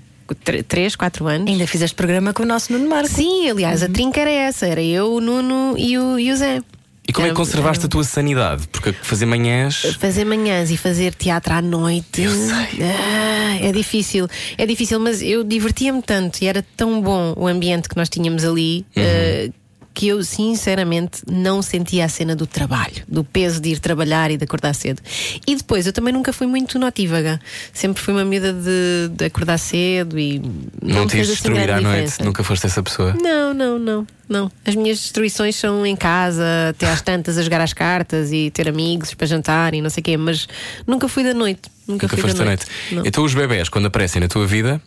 [0.66, 1.50] 3, 4 anos.
[1.50, 3.08] Ainda fizeste programa com o nosso Nuno Marco.
[3.08, 6.60] Sim, aliás, a trinca era essa: era eu, o Nuno e o, e o Zé.
[7.06, 8.68] E como é que conservaste a tua sanidade?
[8.68, 9.80] Porque fazer manhãs.
[9.98, 12.82] Fazer manhãs e fazer teatro à noite Eu sei.
[12.82, 14.28] ah, é difícil.
[14.58, 18.44] É difícil, mas eu divertia-me tanto e era tão bom o ambiente que nós tínhamos
[18.44, 18.84] ali.
[18.94, 19.02] Uhum.
[19.02, 19.50] ah,
[19.98, 24.36] que eu sinceramente não sentia a cena do trabalho, do peso de ir trabalhar e
[24.36, 25.02] de acordar cedo.
[25.44, 27.40] E depois eu também nunca fui muito notívaga,
[27.72, 30.38] sempre fui uma medida de, de acordar cedo e
[30.80, 32.22] Não, me te ias assim destruir à noite.
[32.22, 33.12] Nunca foste essa pessoa.
[33.20, 34.52] Não, não, não, não.
[34.64, 38.68] As minhas destruições são em casa, até às tantas a jogar às cartas e ter
[38.68, 40.46] amigos para jantar e não sei o quê, mas
[40.86, 41.62] nunca fui da noite.
[41.88, 42.66] Nunca, Nunca fui foste da noite.
[42.68, 42.94] noite.
[42.94, 43.02] Não.
[43.04, 44.80] Então os bebés, quando aparecem na tua vida,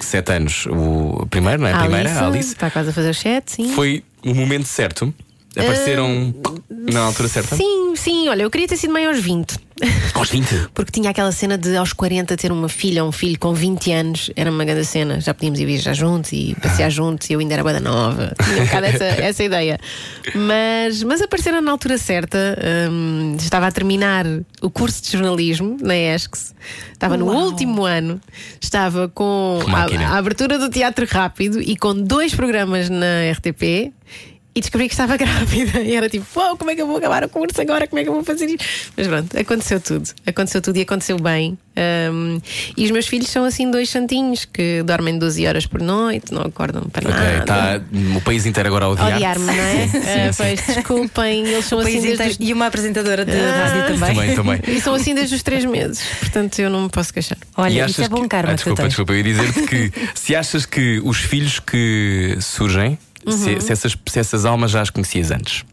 [0.00, 1.74] sete anos, o primeiro, não é?
[1.74, 3.72] A primeira, a Alice, Está quase a fazer os sete, sim.
[3.72, 5.12] foi o momento certo.
[5.58, 6.34] Apareceram
[6.70, 7.56] na altura certa?
[7.56, 9.68] Sim, sim, olha, eu queria ter sido mãe aos 20.
[10.14, 10.70] Aos 20.
[10.74, 13.92] Porque tinha aquela cena de aos 40 ter uma filha ou um filho com 20
[13.92, 15.20] anos, era uma grande cena.
[15.20, 18.32] Já podíamos ir viajar juntos e passear juntos e eu ainda era bada nova.
[18.42, 19.78] Tinha um bocado essa, essa ideia.
[20.34, 22.38] Mas, mas apareceram na altura certa.
[22.90, 24.26] hum, estava a terminar
[24.60, 26.54] o curso de jornalismo na ESCS.
[26.92, 28.20] Estava no último ano.
[28.60, 33.92] Estava com a, a abertura do Teatro Rápido e com dois programas na RTP.
[34.54, 37.22] E descobri que estava grávida e era tipo, "Uau, como é que eu vou acabar
[37.22, 37.86] o curso agora?
[37.86, 38.64] Como é que eu vou fazer isto?
[38.96, 40.10] Mas pronto, aconteceu tudo.
[40.26, 41.56] Aconteceu tudo e aconteceu bem.
[42.12, 42.40] Um,
[42.76, 46.42] e os meus filhos são assim dois santinhos que dormem 12 horas por noite, não
[46.42, 47.38] acordam para Ok, nada.
[47.76, 49.14] está o país inteiro agora a odiar.
[49.14, 49.84] Odiar-me, não é?
[49.84, 52.48] Ah, pois, desculpem, eles são assim desde inteiro- os...
[52.48, 53.64] E uma apresentadora de Ah.
[53.68, 54.14] rádio também.
[54.34, 54.76] Também, também.
[54.76, 56.02] E são assim desde os três meses.
[56.18, 57.38] Portanto, eu não me posso queixar.
[57.56, 59.92] Olha, isso achas é bom que- karma Ah, que desculpa, desculpa, eu ia dizer-te que
[60.16, 62.98] se achas que os filhos que surgem,
[63.32, 63.38] Uhum.
[63.38, 65.64] se, se essas, se essas almas já as conhecias antes,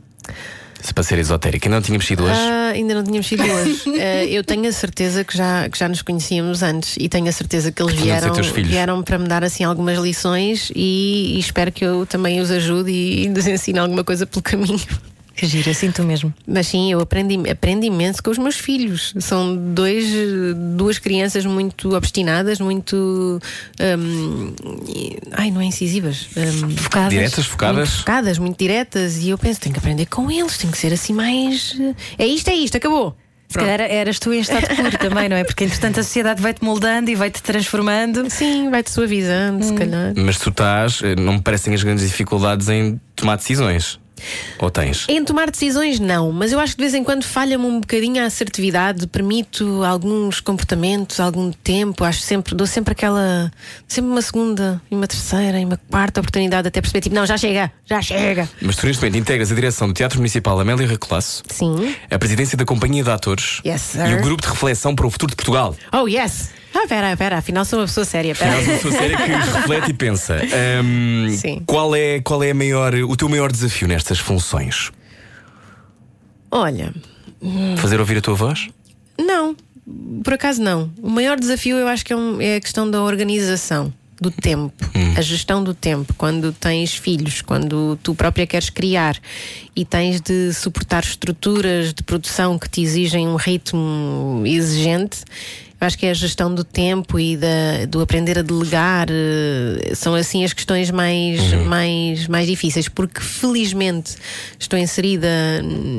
[0.82, 2.34] se para ser esotérica, ainda não tínhamos sido hoje.
[2.34, 3.82] Ah, ainda não tínhamos sido hoje.
[3.98, 7.32] Ah, eu tenho a certeza que já, que já nos conhecíamos antes e tenho a
[7.32, 11.72] certeza que eles Que vieram, vieram para me dar assim algumas lições e, e espero
[11.72, 14.80] que eu também os ajude e lhes ensine alguma coisa pelo caminho.
[15.36, 16.34] Que gira, sinto mesmo.
[16.48, 19.14] Mas sim, eu aprendi, aprendo imenso com os meus filhos.
[19.20, 20.06] São dois,
[20.78, 23.42] duas crianças muito obstinadas, muito.
[23.98, 24.54] hum,
[24.88, 26.28] e- ai, não é incisivas.
[26.38, 27.10] hum, Focadas.
[27.10, 27.76] Diretas, focadas.
[27.90, 29.18] muito focadas, muito diretas.
[29.18, 31.76] E eu penso, tenho que aprender com eles, tem que ser assim mais.
[31.80, 31.94] eh,
[32.24, 33.16] É isto, é isto, acabou.
[33.48, 35.44] Se calhar eras tu em estado puro também, não é?
[35.44, 38.30] Porque entretanto a sociedade vai-te moldando e vai-te transformando.
[38.30, 40.14] Sim, vai-te suavizando, se calhar.
[40.18, 44.00] Mas tu estás, eh, não me parecem as grandes dificuldades em tomar decisões.
[44.60, 45.06] Ou tens?
[45.10, 48.24] Em tomar decisões, não, mas eu acho que de vez em quando falha-me um bocadinho
[48.24, 53.52] a assertividade, permito alguns comportamentos, algum tempo, acho sempre, dou sempre aquela,
[53.88, 57.38] sempre uma segunda e uma terceira e uma quarta oportunidade até perceber, tipo, não, já
[57.38, 58.50] chega, já chega.
[58.62, 61.96] Mas tu neste momento integras a direção do Teatro Municipal Amélia Recolasso, Sim.
[62.10, 65.32] a presidência da Companhia de Atores Yes, e o Grupo de Reflexão para o Futuro
[65.32, 65.76] de Portugal.
[65.92, 66.50] Oh, yes!
[66.78, 68.56] Ah, pera, pera, afinal sou uma pessoa séria, pera.
[68.58, 69.24] És uma pessoa séria que
[69.58, 70.36] reflete e pensa.
[70.36, 71.64] Ahm, Sim.
[71.66, 74.92] Qual é, qual é a maior, o teu maior desafio nestas funções?
[76.52, 76.94] Olha,
[77.78, 78.70] Fazer ouvir a tua voz?
[79.20, 79.56] Não,
[80.24, 80.90] por acaso não.
[81.02, 83.94] O maior desafio eu acho que é, um- é a questão da organização.
[84.20, 84.74] Do tempo,
[85.18, 89.18] a gestão do tempo, quando tens filhos, quando tu própria queres criar
[89.76, 95.18] e tens de suportar estruturas de produção que te exigem um ritmo exigente,
[95.86, 99.94] eu acho que é a gestão do tempo e da, do aprender a delegar eh,
[99.94, 104.16] são assim as questões mais, mais, mais difíceis, porque felizmente
[104.60, 105.28] estou inserida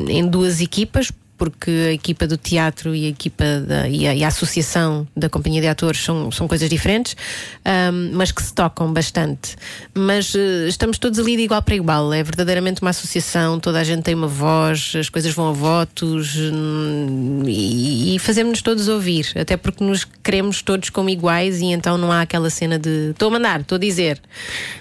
[0.08, 4.24] em duas equipas porque a equipa do teatro e a equipa da, e, a, e
[4.24, 7.16] a associação da companhia de atores são, são coisas diferentes,
[7.64, 9.56] ahm, mas que se tocam bastante.
[9.94, 12.12] Mas eh, estamos todos ali de igual para igual.
[12.12, 16.36] É verdadeiramente uma associação, toda a gente tem uma voz, as coisas vão a votos
[16.36, 21.98] hum, e, e fazemos-nos todos ouvir, até porque nos queremos todos como iguais e então
[21.98, 24.20] não há aquela cena de estou a mandar, estou a dizer.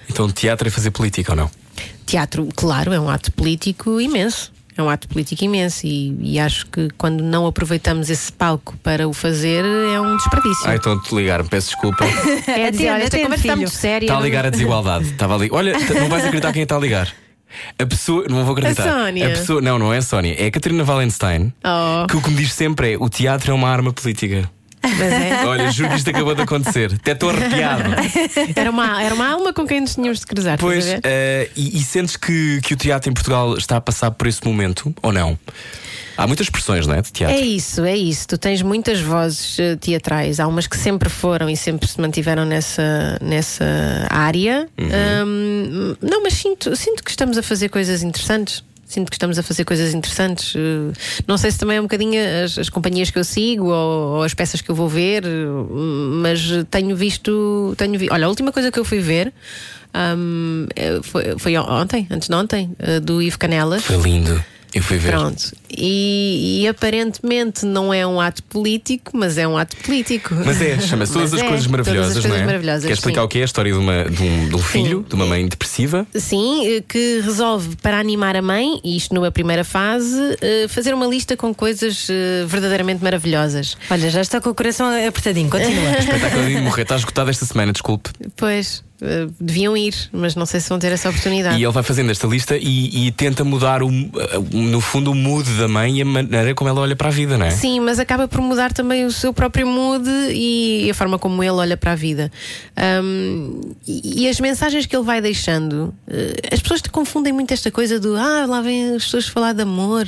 [0.10, 1.52] Então, teatro é fazer política ou não?
[2.06, 4.55] Teatro, claro, é um ato político imenso.
[4.78, 9.08] É um ato político imenso e, e acho que quando não aproveitamos esse palco para
[9.08, 10.70] o fazer é um desperdício.
[10.70, 12.04] Ah, então te ligar, peço desculpa.
[12.46, 14.06] é dizer, olha, esta conversa está muito séria.
[14.06, 15.06] Está a não- ligar a desigualdade.
[15.06, 15.50] Estava ali.
[15.52, 17.14] Olha, não vais acreditar quem está a ligar.
[17.80, 18.88] A pessoa, não vou acreditar.
[18.88, 19.30] A Sónia.
[19.30, 21.54] pessoa, não, não é a Sónia, é a Catarina Wallenstein.
[21.64, 22.06] Oh.
[22.08, 24.50] Que o que me diz sempre é: o teatro é uma arma política.
[24.98, 25.46] Mas é.
[25.48, 26.94] Olha, juro que isto acabou de acontecer.
[26.94, 27.84] Até estou arrepiado.
[28.56, 30.58] Era uma, era uma alma com quem nos tínhamos de cruzar.
[30.58, 34.28] Pois, eh, e, e sentes que, que o teatro em Portugal está a passar por
[34.28, 35.38] esse momento ou não?
[36.18, 37.02] Há muitas expressões, não é?
[37.02, 37.36] De teatro.
[37.36, 38.28] É isso, é isso.
[38.28, 40.40] Tu tens muitas vozes eh, teatrais.
[40.40, 43.66] Há umas que sempre foram e sempre se mantiveram nessa, nessa
[44.10, 44.68] área.
[44.80, 48.64] Hum, não, mas sinto, sinto que estamos a fazer coisas interessantes.
[48.86, 50.54] Sinto que estamos a fazer coisas interessantes.
[50.56, 50.94] Eh,
[51.28, 54.24] Não sei se também é um bocadinho as, as companhias que eu sigo ou, ou
[54.24, 55.30] as peças que eu vou ver, eh,
[56.22, 57.74] mas tenho visto.
[57.78, 58.08] Tenho vi...
[58.12, 59.34] Olha, a última coisa que eu fui ver
[60.18, 63.84] hum, eh, foi, foi ontem, antes de ontem, do Ivo Canelas.
[63.84, 64.44] Foi lindo.
[64.76, 65.12] Eu fui ver.
[65.12, 65.54] Pronto.
[65.72, 70.36] E, e aparentemente não é um ato político, mas é um ato político.
[70.46, 72.46] Mas é, chama-se Todas Mas as é, Coisas Maravilhosas, todas as coisas não é?
[72.46, 73.26] maravilhosas, Quer explicar sim.
[73.26, 75.48] o que é a história de, uma, de, um, de um filho, de uma mãe
[75.48, 76.06] depressiva?
[76.14, 80.94] Sim, eh, que resolve para animar a mãe, e isto numa primeira fase, eh, fazer
[80.94, 83.78] uma lista com coisas eh, verdadeiramente maravilhosas.
[83.90, 85.92] Olha, já está com o coração apertadinho, continua.
[85.98, 86.82] Espetáculo de morrer.
[86.82, 88.10] Está esgotado esta semana, desculpe.
[88.36, 91.58] Pois, eh, deviam ir, mas não sei se vão ter essa oportunidade.
[91.60, 95.50] E ele vai fazendo esta lista e, e tenta mudar, o, no fundo, o mood
[95.58, 97.52] da mãe e a maneira como ela olha para a vida, não é?
[97.52, 101.52] Sim, mas acaba por mudar também o seu próprio mood e a forma como ele
[101.52, 102.32] olha para a vida.
[102.76, 107.54] Ahm, e, e as mensagens que ele vai deixando, eh, as pessoas te confundem muito
[107.54, 110.06] esta coisa do ah, lá vêm as pessoas falar de amor,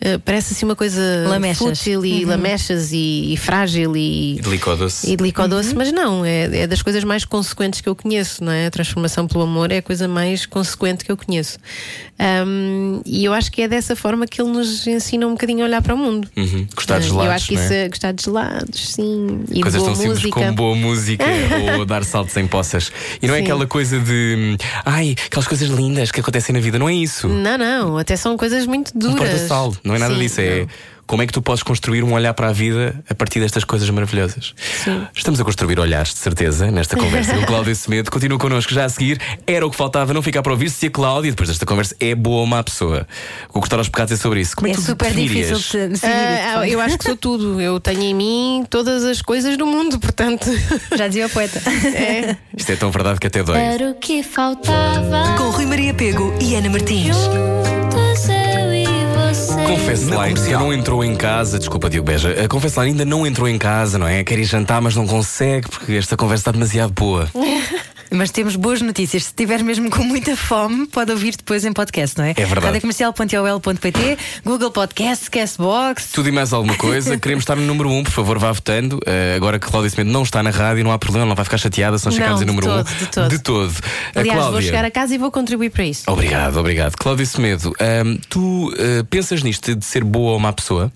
[0.00, 1.58] Eh, parece assim uma coisa Lamechas.
[1.58, 4.34] fútil e lamechas e, e frágil e.
[4.36, 4.40] E.
[5.12, 8.66] E delicou-doce, mas não, é, é das coisas mais consequentes que eu conheço, não é?
[8.66, 11.58] A transformação pelo amor é a coisa mais consequente que eu conheço.
[12.18, 15.64] Ahm, e eu acho que é dessa forma que ele nos ensina um bocadinho a
[15.66, 16.28] olhar para o mundo.
[16.36, 16.66] Uhum.
[16.74, 17.64] Gostar de Ah, gelados, Eu acho que é?
[17.64, 19.44] isso é gostar de gelados, sim.
[19.50, 20.40] E Coisas de boa tão simples música.
[20.40, 21.24] como boa música
[21.78, 22.92] ou dar saltos em poças.
[23.22, 23.44] E não é Sim.
[23.44, 27.28] aquela coisa de ai, aquelas coisas lindas que acontecem na vida, não é isso.
[27.28, 29.16] Não, não, até são coisas muito Um duras.
[29.18, 30.40] porta-sal, não é nada Sim, disso.
[30.40, 30.68] É não.
[31.10, 33.90] Como é que tu podes construir um olhar para a vida a partir destas coisas
[33.90, 34.54] maravilhosas.
[35.12, 38.08] Estamos a construir olhares, de certeza, nesta conversa com Cláudia Semedo.
[38.12, 39.20] Continua connosco já a seguir.
[39.44, 42.14] Era o que faltava, não ficar para ouvir se a Cláudia, depois desta conversa, é
[42.14, 43.08] boa ou má pessoa.
[43.48, 44.54] O Cortar aos Pecados é sobre isso.
[44.54, 46.12] Como é É que tu super difícil de seguir.
[46.12, 47.60] Ah, eu acho que sou tudo.
[47.60, 50.48] Eu tenho em mim todas as coisas do mundo, portanto.
[50.96, 51.60] Já dizia o poeta.
[51.92, 52.36] É.
[52.56, 53.58] Isto é tão verdade que até dói.
[53.58, 55.34] Era o que faltava.
[55.36, 57.16] Com Rui Maria Pego e Ana Martins.
[57.16, 57.79] Eu.
[59.70, 61.56] Confesso lá, ainda não entrou em casa.
[61.56, 62.48] Desculpa, Diogo Beja.
[62.48, 64.24] Confesso lá, ainda não entrou em casa, não é?
[64.24, 67.28] Quer ir jantar, mas não consegue porque esta conversa está demasiado boa.
[68.12, 69.24] Mas temos boas notícias.
[69.24, 72.30] Se estiver mesmo com muita fome, pode ouvir depois em podcast, não é?
[72.30, 72.66] É verdade.
[72.66, 76.10] Radiocomercial.ol.pt, Google Podcast, Castbox.
[76.12, 77.16] Tudo e mais alguma coisa.
[77.18, 78.98] Queremos estar no número 1, um, por favor, vá votando.
[79.06, 81.58] Eh, agora que Cláudia Semedo não está na rádio, não há problema, não vai ficar
[81.58, 82.78] chateada, são chegados Não, em número 1.
[82.78, 82.82] Um.
[82.82, 83.28] de todo.
[83.28, 83.74] De todo.
[84.14, 84.52] A Aliás, Cláudia.
[84.52, 86.02] vou chegar a casa e vou contribuir para isso.
[86.10, 86.96] Obrigado, obrigado.
[86.96, 90.92] Cláudia Semedo, ahm, tu eh, pensas nisto de ser boa ou má pessoa?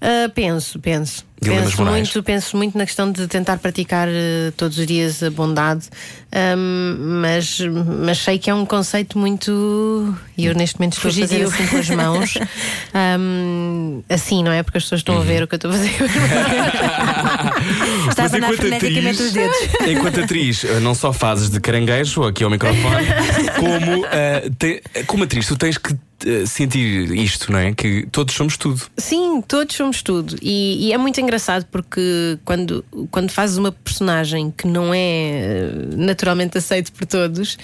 [0.00, 1.24] Ah, penso, penso.
[1.40, 1.96] Dilemas penso morais.
[2.08, 5.86] muito, penso muito na questão de tentar praticar eh, todos os dias a bondade,
[6.32, 7.60] Ahm, mas,
[8.02, 10.14] mas sei que é um conceito muito.
[10.36, 11.48] E eu neste momento estou a fazer Fugidio.
[11.48, 12.34] assim com as mãos.
[12.92, 14.62] Ahm, assim, não é?
[14.62, 18.08] Porque as pessoas estão a ver o que eu estou a fazer com as mãos.
[18.08, 19.56] Está a freneticamente os dedos.
[19.86, 23.06] enquanto atriz, eh, não só fazes de caranguejo aqui ao microfone,
[23.56, 25.94] como, eh, te- como atriz, tu tens que
[26.46, 27.74] sentir isto, não é?
[27.74, 28.82] Que todos somos tudo.
[28.96, 30.36] Sim, todos somos tudo.
[30.40, 35.70] E, e é muito engraçado porque quando, quando fazes uma personagem que não é eh,
[35.96, 37.58] naturalmente aceito por todos,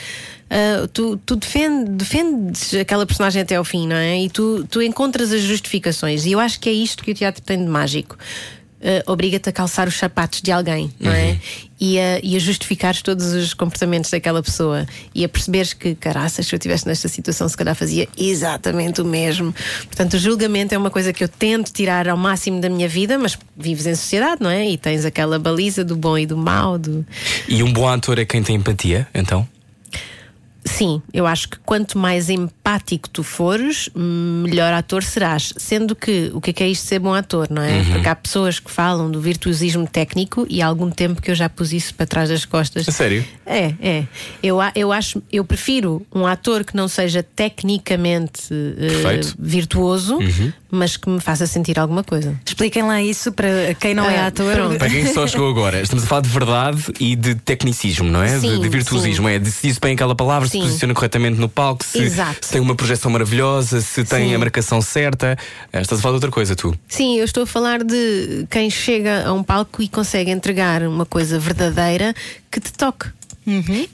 [0.51, 4.23] ah, tu, tu defende- defendes aquela personagem até ao fim, não é?
[4.23, 6.27] E tu, tu encontras as justificações.
[6.27, 8.19] E eu acho que é isto que o teatro tem de mágico.
[8.83, 11.38] Ah, Obriga-te a calçar os sapatos de alguém, não é?
[11.79, 16.47] E a, e a justificares todos os comportamentos daquela pessoa e a perceberes que, caraças,
[16.47, 19.55] se eu estivesse nesta situação, se calhar fazia exatamente o mesmo.
[19.87, 23.18] Portanto, o julgamento é uma coisa que eu tento tirar ao máximo da minha vida,
[23.18, 24.68] mas vives em sociedade, não é?
[24.68, 26.79] E tens aquela baliza do bom e do mau.
[26.79, 27.05] Do...
[27.49, 29.47] E um bom ator é quem tem empatia, então?
[30.64, 35.53] Sim, eu acho que quanto mais empático tu fores, melhor ator serás.
[35.57, 37.83] Sendo que o que é, que é isto de ser bom ator, não é?
[37.92, 41.48] Porque há pessoas que falam do virtuosismo técnico e há algum tempo que eu já
[41.48, 42.88] pus isso para trás das costas.
[42.88, 43.25] A sério?
[43.44, 44.05] É, é.
[44.42, 48.42] Eu, a- eu acho, eu prefiro um ator que não seja tecnicamente
[48.79, 49.35] Perfeito.
[49.38, 50.18] virtuoso,
[50.70, 52.38] mas que me faça sentir alguma coisa.
[52.46, 54.55] Expliquem lá isso para quem não é Ah, ator.
[54.55, 54.79] pronto.
[54.79, 58.35] Para quem só chegou agora, estamos a falar de verdade e de tecnicismo, não é?
[58.35, 59.29] de, Sim, de virtuosismo.
[59.29, 62.11] É de se diz bem aquela palavra, se posiciona corretamente no palco, se,
[62.51, 64.35] tem uma projeção maravilhosa, se tem Sim.
[64.35, 65.37] a marcação certa.
[65.73, 66.75] Eh, Estás a falar de outra coisa, tu.
[66.88, 71.07] Sim, eu estou a falar de quem chega a um palco e consegue entregar uma
[71.07, 72.15] coisa verdadeira
[72.51, 73.11] que te toque.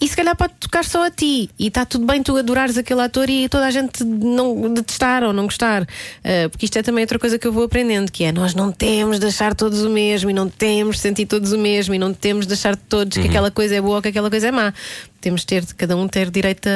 [0.00, 3.00] E se calhar pode tocar só a ti e está tudo bem tu adorares aquele
[3.00, 5.82] ator e toda a gente não detestar ou não gostar.
[5.82, 8.70] Uh, porque isto é também outra coisa que eu vou aprendendo, que é nós não
[8.70, 11.98] temos de achar todos o mesmo e não temos de sentir todos o mesmo e
[11.98, 14.52] não temos de achar todos que aquela coisa é boa ou que aquela coisa é
[14.52, 14.74] má.
[15.20, 16.70] Temos de ter, cada um ter direito a-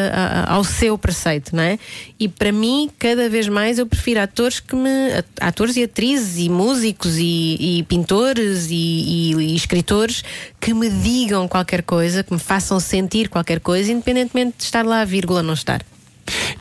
[0.47, 1.79] a- ao seu preceito, não é?
[2.19, 5.13] E para mim, cada vez mais eu prefiro atores que me.
[5.13, 10.25] at- atores e atrizes e músicos e, e pintores e, e- e escritores
[10.61, 15.03] que me digam qualquer coisa, que me façam sentir qualquer coisa, independentemente de estar lá
[15.03, 15.83] a vírgula não estar.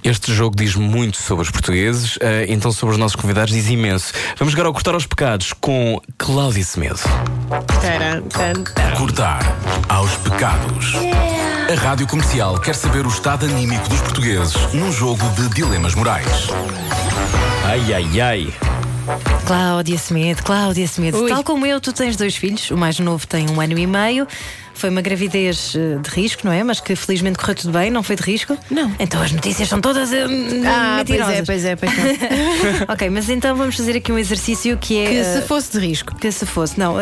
[0.04, 4.14] Este jogo diz muito sobre os portugueses, eh, então sobre os nossos convidados diz imenso.
[4.38, 7.00] Vamos agora ao cortar aos pecados com Cláudia Semedo.
[8.98, 9.44] Cortar
[9.90, 10.96] aos pecados.
[11.72, 16.28] A Rádio Comercial quer saber o estado anímico dos portugueses num jogo de dilemas morais.
[17.66, 18.54] Ai, ai, ai.
[19.46, 21.28] Cláudia Semedo, Cláudia Semedo.
[21.28, 22.70] Tal como eu, tu tens dois filhos.
[22.72, 24.28] O mais novo tem um ano e meio.
[24.82, 26.64] Foi uma gravidez eh, de risco, não é?
[26.64, 28.58] Mas que felizmente correu tudo bem, não foi de risco?
[28.72, 28.92] Não.
[28.98, 30.24] Então as notícias são todas eh,
[30.66, 31.36] Ah, pois mentirosas.
[31.36, 32.86] é, pois é, pois é.
[32.92, 35.06] ok, mas então vamos fazer aqui um exercício que é.
[35.06, 36.16] Que eh, se fosse de risco.
[36.16, 36.96] Que se fosse, não.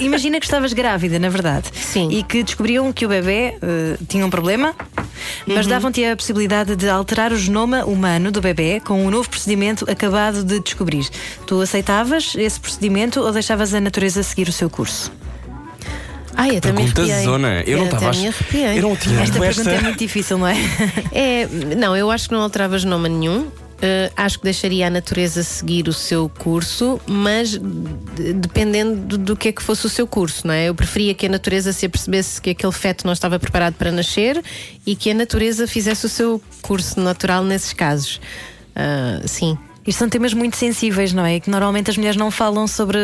[0.00, 1.68] Imagina que estavas grávida, na verdade.
[1.74, 2.08] Sim.
[2.10, 4.74] E que descobriam que o bebê eh, tinha um problema,
[5.46, 9.84] mas davam-te a possibilidade de alterar o genoma humano do bebê com um novo procedimento
[9.90, 11.06] acabado de descobrir.
[11.46, 15.12] Tu aceitavas esse procedimento ou deixavas a natureza seguir o seu curso?
[16.42, 17.24] Ai, até me Pergunta arrepiei.
[17.24, 17.62] zona.
[17.66, 18.16] Eu não Até estava.
[18.74, 20.56] Eu não tinha Esta pergunta é muito difícil, não é?
[21.12, 23.42] É, não, eu acho que não alterava genoma nenhum.
[23.42, 29.36] Uh, acho que deixaria a natureza seguir o seu curso, mas de- dependendo do, do
[29.36, 30.68] que é que fosse o seu curso, não é?
[30.68, 34.40] Eu preferia que a natureza se apercebesse que aquele feto não estava preparado para nascer
[34.86, 38.20] e que a natureza fizesse o seu curso natural nesses casos.
[38.76, 39.58] Uh, sim.
[39.86, 41.40] Isto são temas muito sensíveis, não é?
[41.40, 42.98] Que normalmente as mulheres não falam sobre,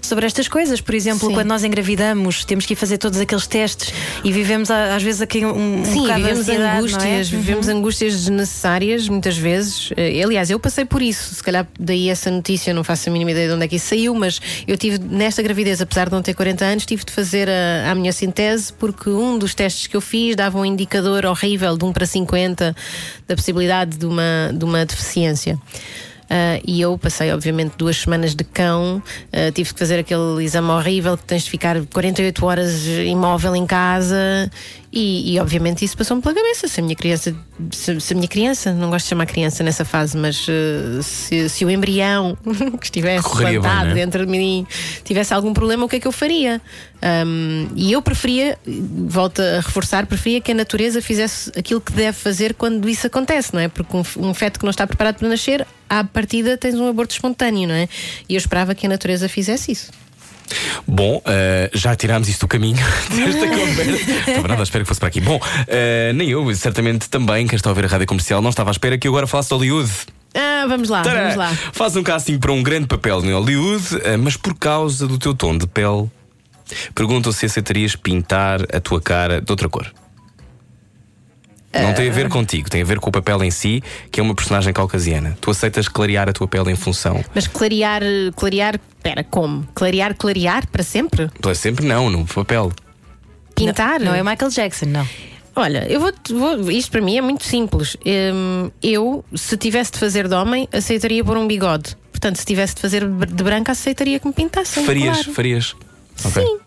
[0.00, 0.80] sobre estas coisas.
[0.80, 1.34] Por exemplo, Sim.
[1.34, 5.44] quando nós engravidamos, temos que ir fazer todos aqueles testes e vivemos às vezes aqui
[5.44, 7.42] um, um Sim, bocado de vivemos ansiedade, angústias, não é?
[7.42, 9.90] vivemos angústias desnecessárias muitas vezes.
[9.96, 11.34] Eh, Aliás, eu passei por isso.
[11.34, 13.76] Se calhar daí essa notícia, eu não faço a mínima ideia de onde é que
[13.76, 17.12] isso saiu, mas eu tive nesta gravidez, apesar de não ter 40 anos, tive de
[17.12, 21.24] fazer a, a minha síntese porque um dos testes que eu fiz dava um indicador
[21.24, 22.76] horrível de 1 para 50
[23.32, 25.58] da possibilidade de uma, de uma deficiência.
[26.34, 30.70] Ah, e eu passei, obviamente, duas semanas de cão, ah, tive que fazer aquele exame
[30.70, 34.50] horrível que tens de ficar 48 horas imóvel em casa.
[34.92, 36.68] E, e, obviamente isso passou-me pela cabeça.
[36.68, 37.34] Se a minha criança,
[37.70, 41.48] se, se a minha criança, não gosto de chamar criança nessa fase, mas ah, se,
[41.48, 42.36] se o embrião
[42.78, 43.94] que estivesse Correria bem, plantado não é?
[43.94, 44.66] dentro de mim
[45.02, 46.60] tivesse algum problema, o que é que eu faria?
[47.00, 52.16] Ahm, e eu preferia, volto a reforçar, preferia que a natureza fizesse aquilo que deve
[52.16, 53.68] fazer quando isso acontece, não é?
[53.68, 57.14] Porque um, um feto que não está preparado para nascer, à partida tens um aborto
[57.14, 57.88] espontâneo, não é?
[58.28, 59.90] E eu esperava que a natureza fizesse isso.
[60.86, 62.76] Bom, eh, já tirámos isto do caminho
[63.10, 64.30] desta conversa.
[64.30, 65.20] Estava nada à espera que fosse para aqui.
[65.20, 68.70] Bom, eh, nem eu, certamente também, quem está a ouvir a rádio comercial, não estava
[68.70, 69.90] à espera que eu agora falasse de Hollywood.
[70.34, 71.20] Ah, vamos lá, Tará!
[71.22, 71.56] vamos lá.
[71.72, 75.34] Faz um casting para um grande papel em Hollywood, eh, mas por causa do teu
[75.34, 76.10] tom de pele,
[76.94, 79.92] perguntam se aceitarias pintar a tua cara de outra cor.
[81.74, 84.22] Não tem a ver contigo, tem a ver com o papel em si, que é
[84.22, 85.36] uma personagem caucasiana.
[85.40, 87.24] Tu aceitas clarear a tua pele em função.
[87.34, 88.02] Mas clarear,
[88.36, 89.66] clarear, espera, como?
[89.74, 91.28] Clarear, clarear para sempre?
[91.40, 92.72] Para sempre não, no papel.
[93.54, 94.00] Pintar?
[94.00, 95.08] Não é Michael Jackson, não.
[95.54, 97.96] Olha, eu vou, vou- Isto para mim é muito simples.
[98.06, 101.96] Hum, eu, se tivesse de fazer de homem, aceitaria pôr um bigode.
[102.10, 104.84] Portanto, se tivesse de fazer de branca, aceitaria que me pintassem.
[104.84, 105.32] Farias, claro.
[105.32, 105.76] farias.
[106.16, 106.58] Sim.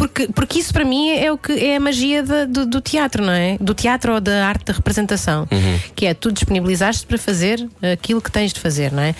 [0.00, 3.22] Porque, porque isso para mim é o que é a magia da- do, do teatro,
[3.22, 3.58] não é?
[3.60, 5.46] Do teatro ou da arte da representação.
[5.50, 5.78] Uhum.
[5.94, 9.14] Que é tu disponibilizaste para fazer aquilo que tens de fazer, não é?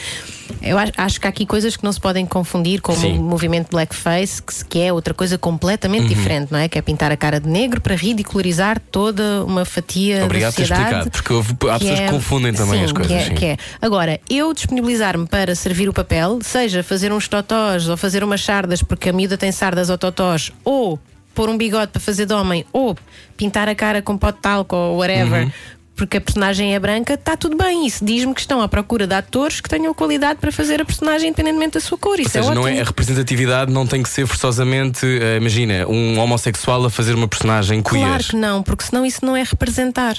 [0.62, 3.18] Eu acho, que há aqui coisas que não se podem confundir com Sim.
[3.18, 6.08] o movimento blackface, que, é outra coisa completamente Uhum.
[6.08, 6.68] diferente, não é?
[6.68, 10.56] Que é pintar a cara de negro para ridicularizar toda uma fatia Obrigado da por
[10.56, 11.08] ter sociedade.
[11.08, 11.10] explicado,
[11.50, 13.56] porque há pessoas que confundem também sim, as coisas, Que é, que é.
[13.80, 18.82] Agora, eu disponibilizar-me para servir o papel, seja fazer uns totós ou fazer umas sardas
[18.82, 20.98] porque a miúda tem sardas ou totós, ou
[21.34, 22.96] pôr um bigode para fazer de homem ou
[23.36, 25.44] pintar a cara com pó de talco ou whatever.
[25.44, 25.52] Uhum.
[25.96, 27.86] Porque a personagem é branca, está tudo bem.
[27.86, 31.28] Isso diz-me que estão à procura de atores que tenham qualidade para fazer a personagem
[31.28, 32.18] independentemente da sua cor.
[32.18, 35.86] Isso Ou seja, é não é, a representatividade não tem que ser forçosamente, eh, imagina,
[35.86, 38.06] um homossexual a fazer uma personagem queer.
[38.06, 40.16] Claro que não, porque senão isso não é representar.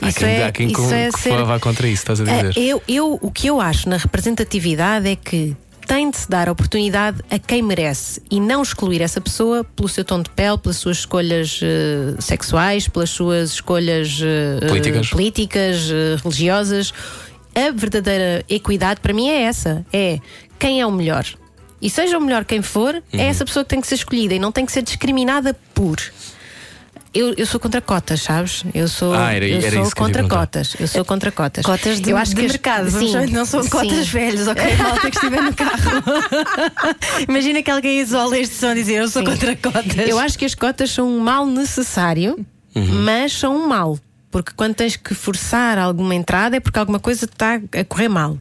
[0.00, 2.24] Há Isso quem, é- há quem isso com- é ser- vá contra isso, estás a
[2.30, 2.60] É, dizer?
[2.60, 5.56] eu, eu, o que eu acho na representatividade é que
[5.88, 10.04] tem de se dar oportunidade a quem merece e não excluir essa pessoa pelo seu
[10.04, 15.08] tom de pele, pelas suas escolhas eh, sexuais, pelas suas escolhas eh, Políticas.
[15.08, 16.92] políticas, eh, religiosas.
[17.54, 20.20] A verdadeira equidade para mim é essa: é
[20.58, 21.24] quem é o melhor.
[21.80, 23.02] E seja o melhor quem for, Uhum.
[23.20, 25.96] é essa pessoa que tem que ser escolhida e não tem que ser discriminada por.
[27.14, 28.64] Eu, eu sou contra cotas, sabes?
[28.74, 30.76] Eu sou, Ah, era- eu era sou eu contra cotas.
[30.78, 31.64] Eu sou contra cotas.
[31.64, 34.12] Cotas de, eu acho de que as- mercado, sim, não são cotas sim.
[34.12, 34.62] velhos, ok?
[34.76, 36.02] Malta que estiver no carro.
[37.28, 39.96] Imagina que alguém isola este som e dizer eu sou contra cotas.
[40.08, 42.44] Eu acho que as cotas são um mal necessário,
[42.74, 43.98] mas são um mal.
[44.30, 48.36] Porque quando tens que forçar alguma entrada é porque alguma coisa está a correr mal.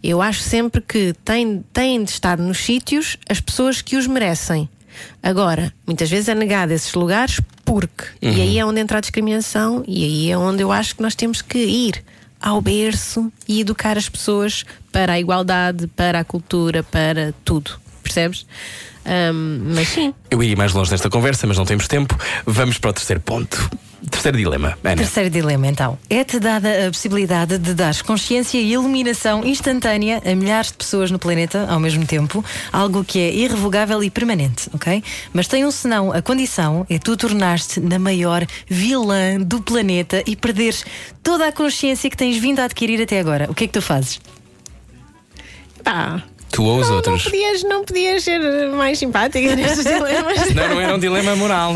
[0.00, 4.68] Eu acho sempre que têm, têm de estar nos sítios as pessoas que os merecem.
[5.22, 8.04] Agora, muitas vezes é negado esses lugares porque.
[8.20, 11.14] E aí é onde entra a discriminação, e aí é onde eu acho que nós
[11.14, 12.02] temos que ir
[12.40, 17.80] ao berço e educar as pessoas para a igualdade, para a cultura, para tudo.
[18.02, 18.46] Percebes?
[19.04, 22.16] Ahm, mas sim, Eu iria mais longe nesta conversa, mas não temos tempo.
[22.44, 23.70] Vamos para o terceiro ponto.
[24.12, 24.96] Terceiro dilema, Ana.
[24.96, 25.98] Terceiro dilema, então.
[26.08, 31.18] É-te dada a possibilidade de dar consciência e iluminação instantânea a milhares de pessoas no
[31.18, 35.02] planeta ao mesmo tempo, algo que é irrevogável e permanente, ok?
[35.32, 40.36] Mas tem um senão, a condição é tu tornares-te na maior vilã do planeta e
[40.36, 40.84] perderes
[41.22, 43.50] toda a consciência que tens vindo a adquirir até agora.
[43.50, 44.20] O que é que tu fazes?
[45.82, 46.22] pá.
[46.52, 47.24] Tu ou os Não, outros?
[47.24, 50.38] Não podias, não podias ser mais simpática nestes dilemas.
[50.54, 51.72] Não, não era um dilema moral.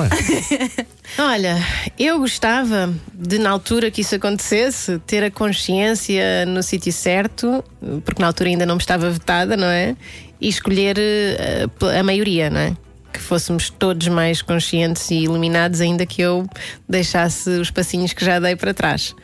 [1.18, 1.56] Olha,
[1.98, 7.64] eu gostava de, na altura que isso acontecesse, ter a consciência no sítio certo,
[8.04, 9.96] porque na altura ainda não me estava vetada, não é?
[10.38, 11.66] E escolher eh,
[11.98, 12.76] a, maioria, não é?
[13.10, 16.46] Que fôssemos todos mais conscientes e iluminados, ainda que eu
[16.86, 19.14] deixasse os passinhos que já dei para trás.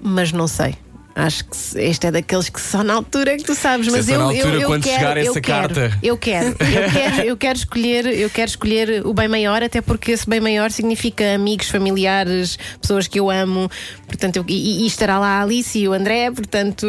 [0.00, 0.74] Mas não sei.
[1.16, 4.08] Acho que este é daqueles que só na altura é que tu sabes, é mas
[4.08, 5.98] eu, altura eu quando quero, chegar eu essa quero, carta.
[6.02, 10.10] Eu quero, eu quero, eu quero escolher, eu quero escolher o bem maior, até porque
[10.10, 13.70] esse bem maior significa amigos, familiares, pessoas que eu amo,
[14.08, 16.84] portanto, eu- e, e estará lá a Alice e o André, portanto,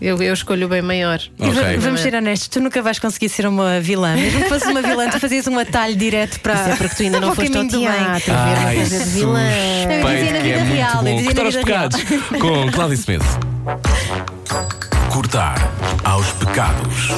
[0.00, 1.20] eu, eu escolho o bem maior.
[1.38, 1.78] E va- Ok.
[1.78, 4.14] Vamos ser honestos, tu nunca vais conseguir ser uma vilã.
[4.14, 6.54] Mesmo que fosse uma vilã, tu fazias um atalho direto para.
[6.54, 9.40] Isso é porque tu ainda não foste ao teatro ver coisa de vilã.
[9.40, 12.40] Eu dizia na é vida real, eu dizia na vida real.
[12.40, 13.39] com Cláudio Smith.
[15.10, 15.56] Cortar
[16.04, 17.10] aos pecados.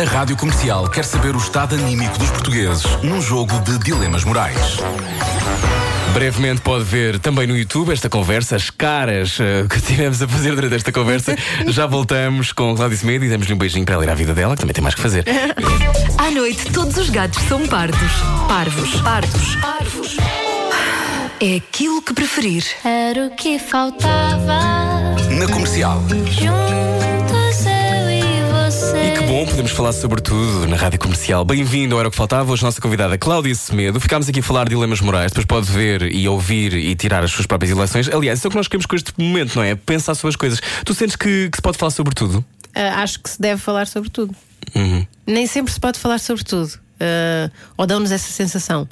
[0.00, 4.78] A Rádio Comercial quer saber o estado anímico dos portugueses num jogo de dilemas morais.
[6.12, 10.54] Brevemente pode ver também no YouTube esta conversa, as caras eh, que tivemos a fazer
[10.54, 11.36] durante esta conversa.
[11.66, 14.54] Já voltamos com Cláudio Smith e damos-lhe um beijinho para ela ir à vida dela,
[14.54, 15.24] que também tem mais que fazer.
[16.16, 17.98] À noite, todos os gatos são pardos.
[18.46, 19.00] Parvos.
[19.00, 19.56] Pardos.
[19.56, 20.16] Parvos.
[21.40, 22.64] É aquilo que preferir.
[22.84, 24.83] Era o que faltava.
[25.44, 26.02] Na Comercial.
[26.24, 29.08] Juntos eu e você.
[29.08, 31.44] E que bom, podemos falar sobre tudo na rádio comercial.
[31.44, 32.50] Bem-vindo ao Era o que Faltava.
[32.50, 34.00] Hoje, nossa convidada Cláudia Semedo.
[34.00, 37.30] Ficámos aqui a falar de dilemas morais, depois pode ver e ouvir e tirar as
[37.30, 38.08] suas próprias eleições.
[38.08, 39.74] Aliás, isso é o que nós queremos com este momento, não é?
[39.74, 40.60] Pensar sobre as coisas.
[40.82, 42.42] Tu sentes que, que se pode falar sobre tudo?
[42.74, 44.34] Ah, acho que se deve falar sobre tudo.
[44.74, 45.06] Uhum.
[45.26, 46.72] Nem sempre se pode falar sobre tudo.
[46.98, 48.88] Ah, ou dão-nos essa sensação.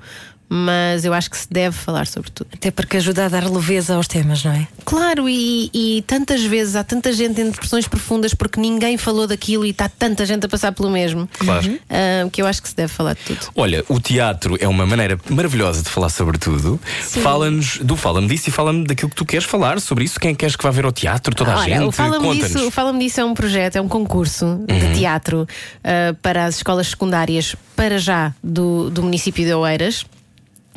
[0.54, 2.50] Mas eu acho que se deve falar sobre tudo.
[2.52, 4.68] Até porque ajuda a dar leveza aos temas, não é?
[4.84, 9.64] Claro, e, e tantas vezes há tanta gente em depressões profundas porque ninguém falou daquilo
[9.64, 11.26] e está tanta gente a passar pelo mesmo.
[11.38, 11.78] Claro.
[11.88, 13.40] Ah, que eu acho que se deve falar de tudo.
[13.56, 16.78] Olha, o teatro é uma maneira maravilhosa de falar sobre tudo.
[17.00, 20.20] Fala-nos do Fala-me disso e fala-me daquilo que tu queres falar sobre isso.
[20.20, 21.34] Quem queres que vá ver ao teatro?
[21.34, 21.88] Toda a Olha, gente?
[21.88, 22.26] o Fala-me.
[22.26, 22.34] Uhum.
[22.34, 25.48] disso, o Fala-me disso é um projeto, é um concurso de teatro
[25.82, 30.04] ah, para as escolas secundárias, para já, do, do município de Oeiras.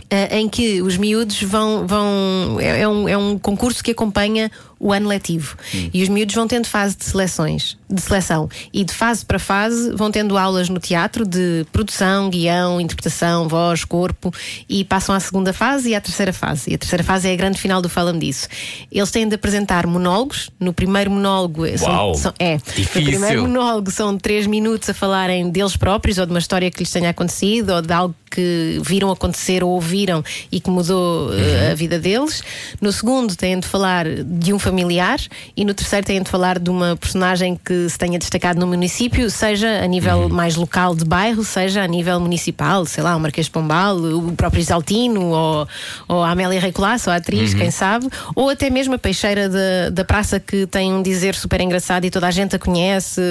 [0.09, 1.87] Ah, em que os miúdos vão.
[1.87, 4.51] vão é, é um, é um concurso que acompanha
[4.85, 5.57] o ano letivo.
[5.91, 8.47] E os miúdos vão tendo fase de seleções, de seleção.
[8.71, 13.83] E de fase para fase vão tendo aulas no teatro de produção, guião, interpretação, voz,
[13.83, 14.31] corpo,
[14.69, 16.69] e passam à segunda fase e à terceira fase.
[16.69, 18.47] E a terceira fase é a grande final do Fala-me disso.
[18.91, 20.51] Eles têm de apresentar monólogos.
[20.59, 22.13] No primeiro monólogo eh, Uau!
[22.13, 23.01] são, são, é, Difícil.
[23.01, 26.77] no primeiro monólogo são três minutos a falarem deles próprios ou de uma história que
[26.79, 31.71] lhes tenha acontecido ou de algo que viram acontecer ou ouviram e que mudou eh,
[31.71, 32.43] a vida deles.
[32.79, 35.19] No segundo têm de falar de um familiar familiar
[35.55, 39.29] e no terceiro têm de falar de uma personagem que se tenha destacado no município,
[39.29, 43.47] seja a nível mais local de bairro, seja a nível municipal, sei lá, o Marquês
[43.47, 45.67] Pombal, o próprio Isaltino ou,
[46.09, 49.89] ou a Amélia Rei Colasso, a atriz, quem sabe, ou até mesmo a peixeira da,
[49.91, 53.21] da praça que tem um dizer super engraçado e toda a gente a conhece,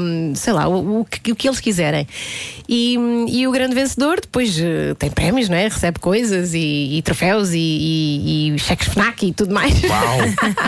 [0.00, 2.06] hum, sei lá, o, o que, o que eles quiserem.
[2.66, 2.94] E,
[3.28, 5.64] e o grande vencedor depois eh, tem prémios, não é?
[5.64, 9.74] Recebe coisas e, e troféus e, e, e cheques FNAC e tudo mais.
[9.82, 10.67] Uau!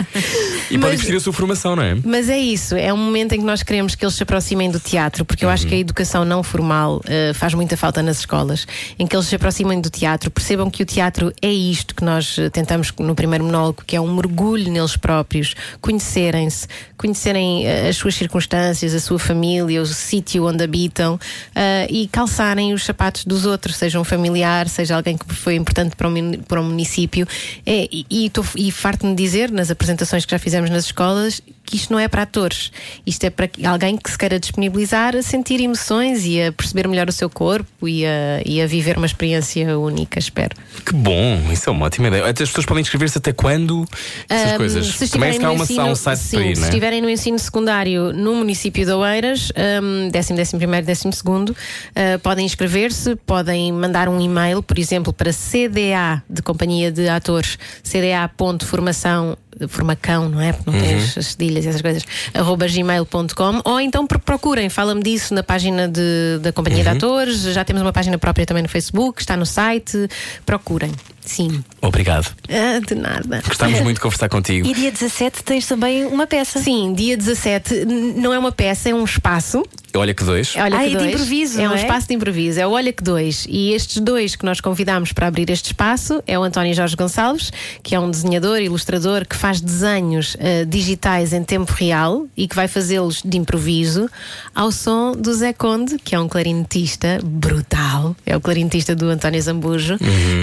[0.69, 1.95] e Mas- podem vestir a sua formação, não é?
[2.03, 4.79] Mas é isso, é um momento em que nós queremos que eles se aproximem do
[4.79, 8.65] teatro, porque eu acho que a educação não formal eh, faz muita falta nas escolas,
[8.97, 12.37] em que eles se aproximem do teatro, percebam que o teatro é isto que nós
[12.37, 17.97] eh, tentamos no primeiro monólogo, que é um mergulho neles próprios, conhecerem-se, conhecerem eh, as
[17.97, 21.19] suas circunstâncias, a sua família, o sítio onde habitam
[21.55, 25.95] eh, e calçarem os sapatos dos outros, seja um familiar, seja alguém que foi importante
[25.95, 27.27] para o, para o município.
[27.65, 31.75] É, e, e, tô- e farto-me dizer, nas apresentações que já fizemos nas escolas, que
[31.77, 32.71] isto não é para atores.
[33.05, 37.07] Isto é para alguém que se queira disponibilizar a sentir emoções e a perceber melhor
[37.07, 40.55] o seu corpo e a, e a viver uma experiência única, espero.
[40.85, 42.25] Que bom, isso é uma ótima ideia.
[42.25, 43.85] As pessoas podem inscrever-se até quando?
[44.27, 44.87] Essas Ahm, coisas.
[44.87, 46.69] Se Também estiverem se há uma- um site sim, para ir, se não é?
[46.69, 51.55] estiverem no ensino secundário no município de Oeiras, um, décimo, décimo primeiro, décimo segundo,
[51.95, 57.57] ah, podem inscrever-se, podem mandar um e-mail, por exemplo, para CDA de Companhia de Atores,
[57.83, 59.37] cda.formação
[59.67, 60.53] formacão, não é?
[60.53, 60.83] Porque não Uhum.
[60.85, 65.33] tem as as cedilhas e essas coisas, arroba gmail.com ou então pro- procurem, fala-me disso
[65.33, 66.91] na página de- da Companhia Uhum.
[66.91, 70.07] de Atores, já temos uma página própria também no Facebook, está no site,
[70.45, 70.91] procurem.
[71.23, 71.63] Sim.
[71.81, 72.33] Obrigado.
[72.49, 73.41] Ah, de nada.
[73.47, 74.67] Gostámos muito de conversar contigo.
[74.71, 76.59] E dia 17 tens também uma peça.
[76.59, 79.63] Sim, dia 17 n- não é uma peça, é um espaço.
[79.93, 80.55] Olha que dois.
[80.55, 81.09] Olha Ah, que é de dois.
[81.13, 81.75] improviso, É um é?
[81.75, 82.59] espaço de improviso.
[82.59, 83.45] É o Olha que dois.
[83.49, 87.51] E estes dois que nós convidámos para abrir este espaço é o António Jorge Gonçalves,
[87.83, 92.55] que é um desenhador, ilustrador, que faz desenhos eh, digitais em tempo real e que
[92.55, 94.09] vai fazê-los de improviso
[94.55, 98.15] ao som do Zé Conde, que é um clarinetista brutal.
[98.25, 99.97] É o clarinetista do António Zambujo,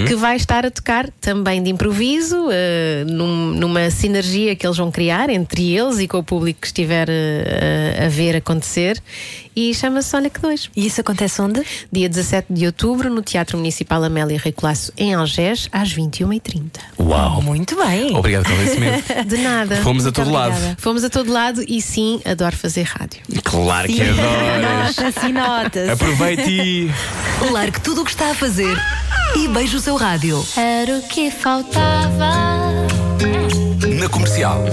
[0.07, 4.91] que vai estar a tocar também de improviso, eh, num- numa sinergia que eles vão
[4.91, 9.03] criar entre eles e com o público que estiver eh, a ver acontecer.
[9.57, 10.71] E chama-se Olha que Dois.
[10.77, 11.61] E isso acontece onde?
[11.91, 16.79] Dia 17 de outubro, no Teatro Municipal Amélia Rei Colasso, em Algés, às 21h30.
[17.01, 17.43] Uau!
[17.43, 18.15] Muito bem.
[18.17, 19.05] Obrigado pelo conhecimento.
[19.27, 19.77] De nada.
[19.79, 20.53] Fomos a todo lado.
[20.53, 20.77] obrigada.
[20.79, 23.21] Fomos a todo lado e sim, adoro fazer rádio.
[23.43, 24.97] Claro que adoras.
[24.97, 25.91] Nota-se, nota-se.
[25.91, 26.91] Aproveite e.
[27.51, 28.77] Largue tudo o que está a fazer
[29.35, 30.45] e beije o seu rádio.
[30.57, 32.33] Era o que faltava.
[33.99, 34.65] Na comercial.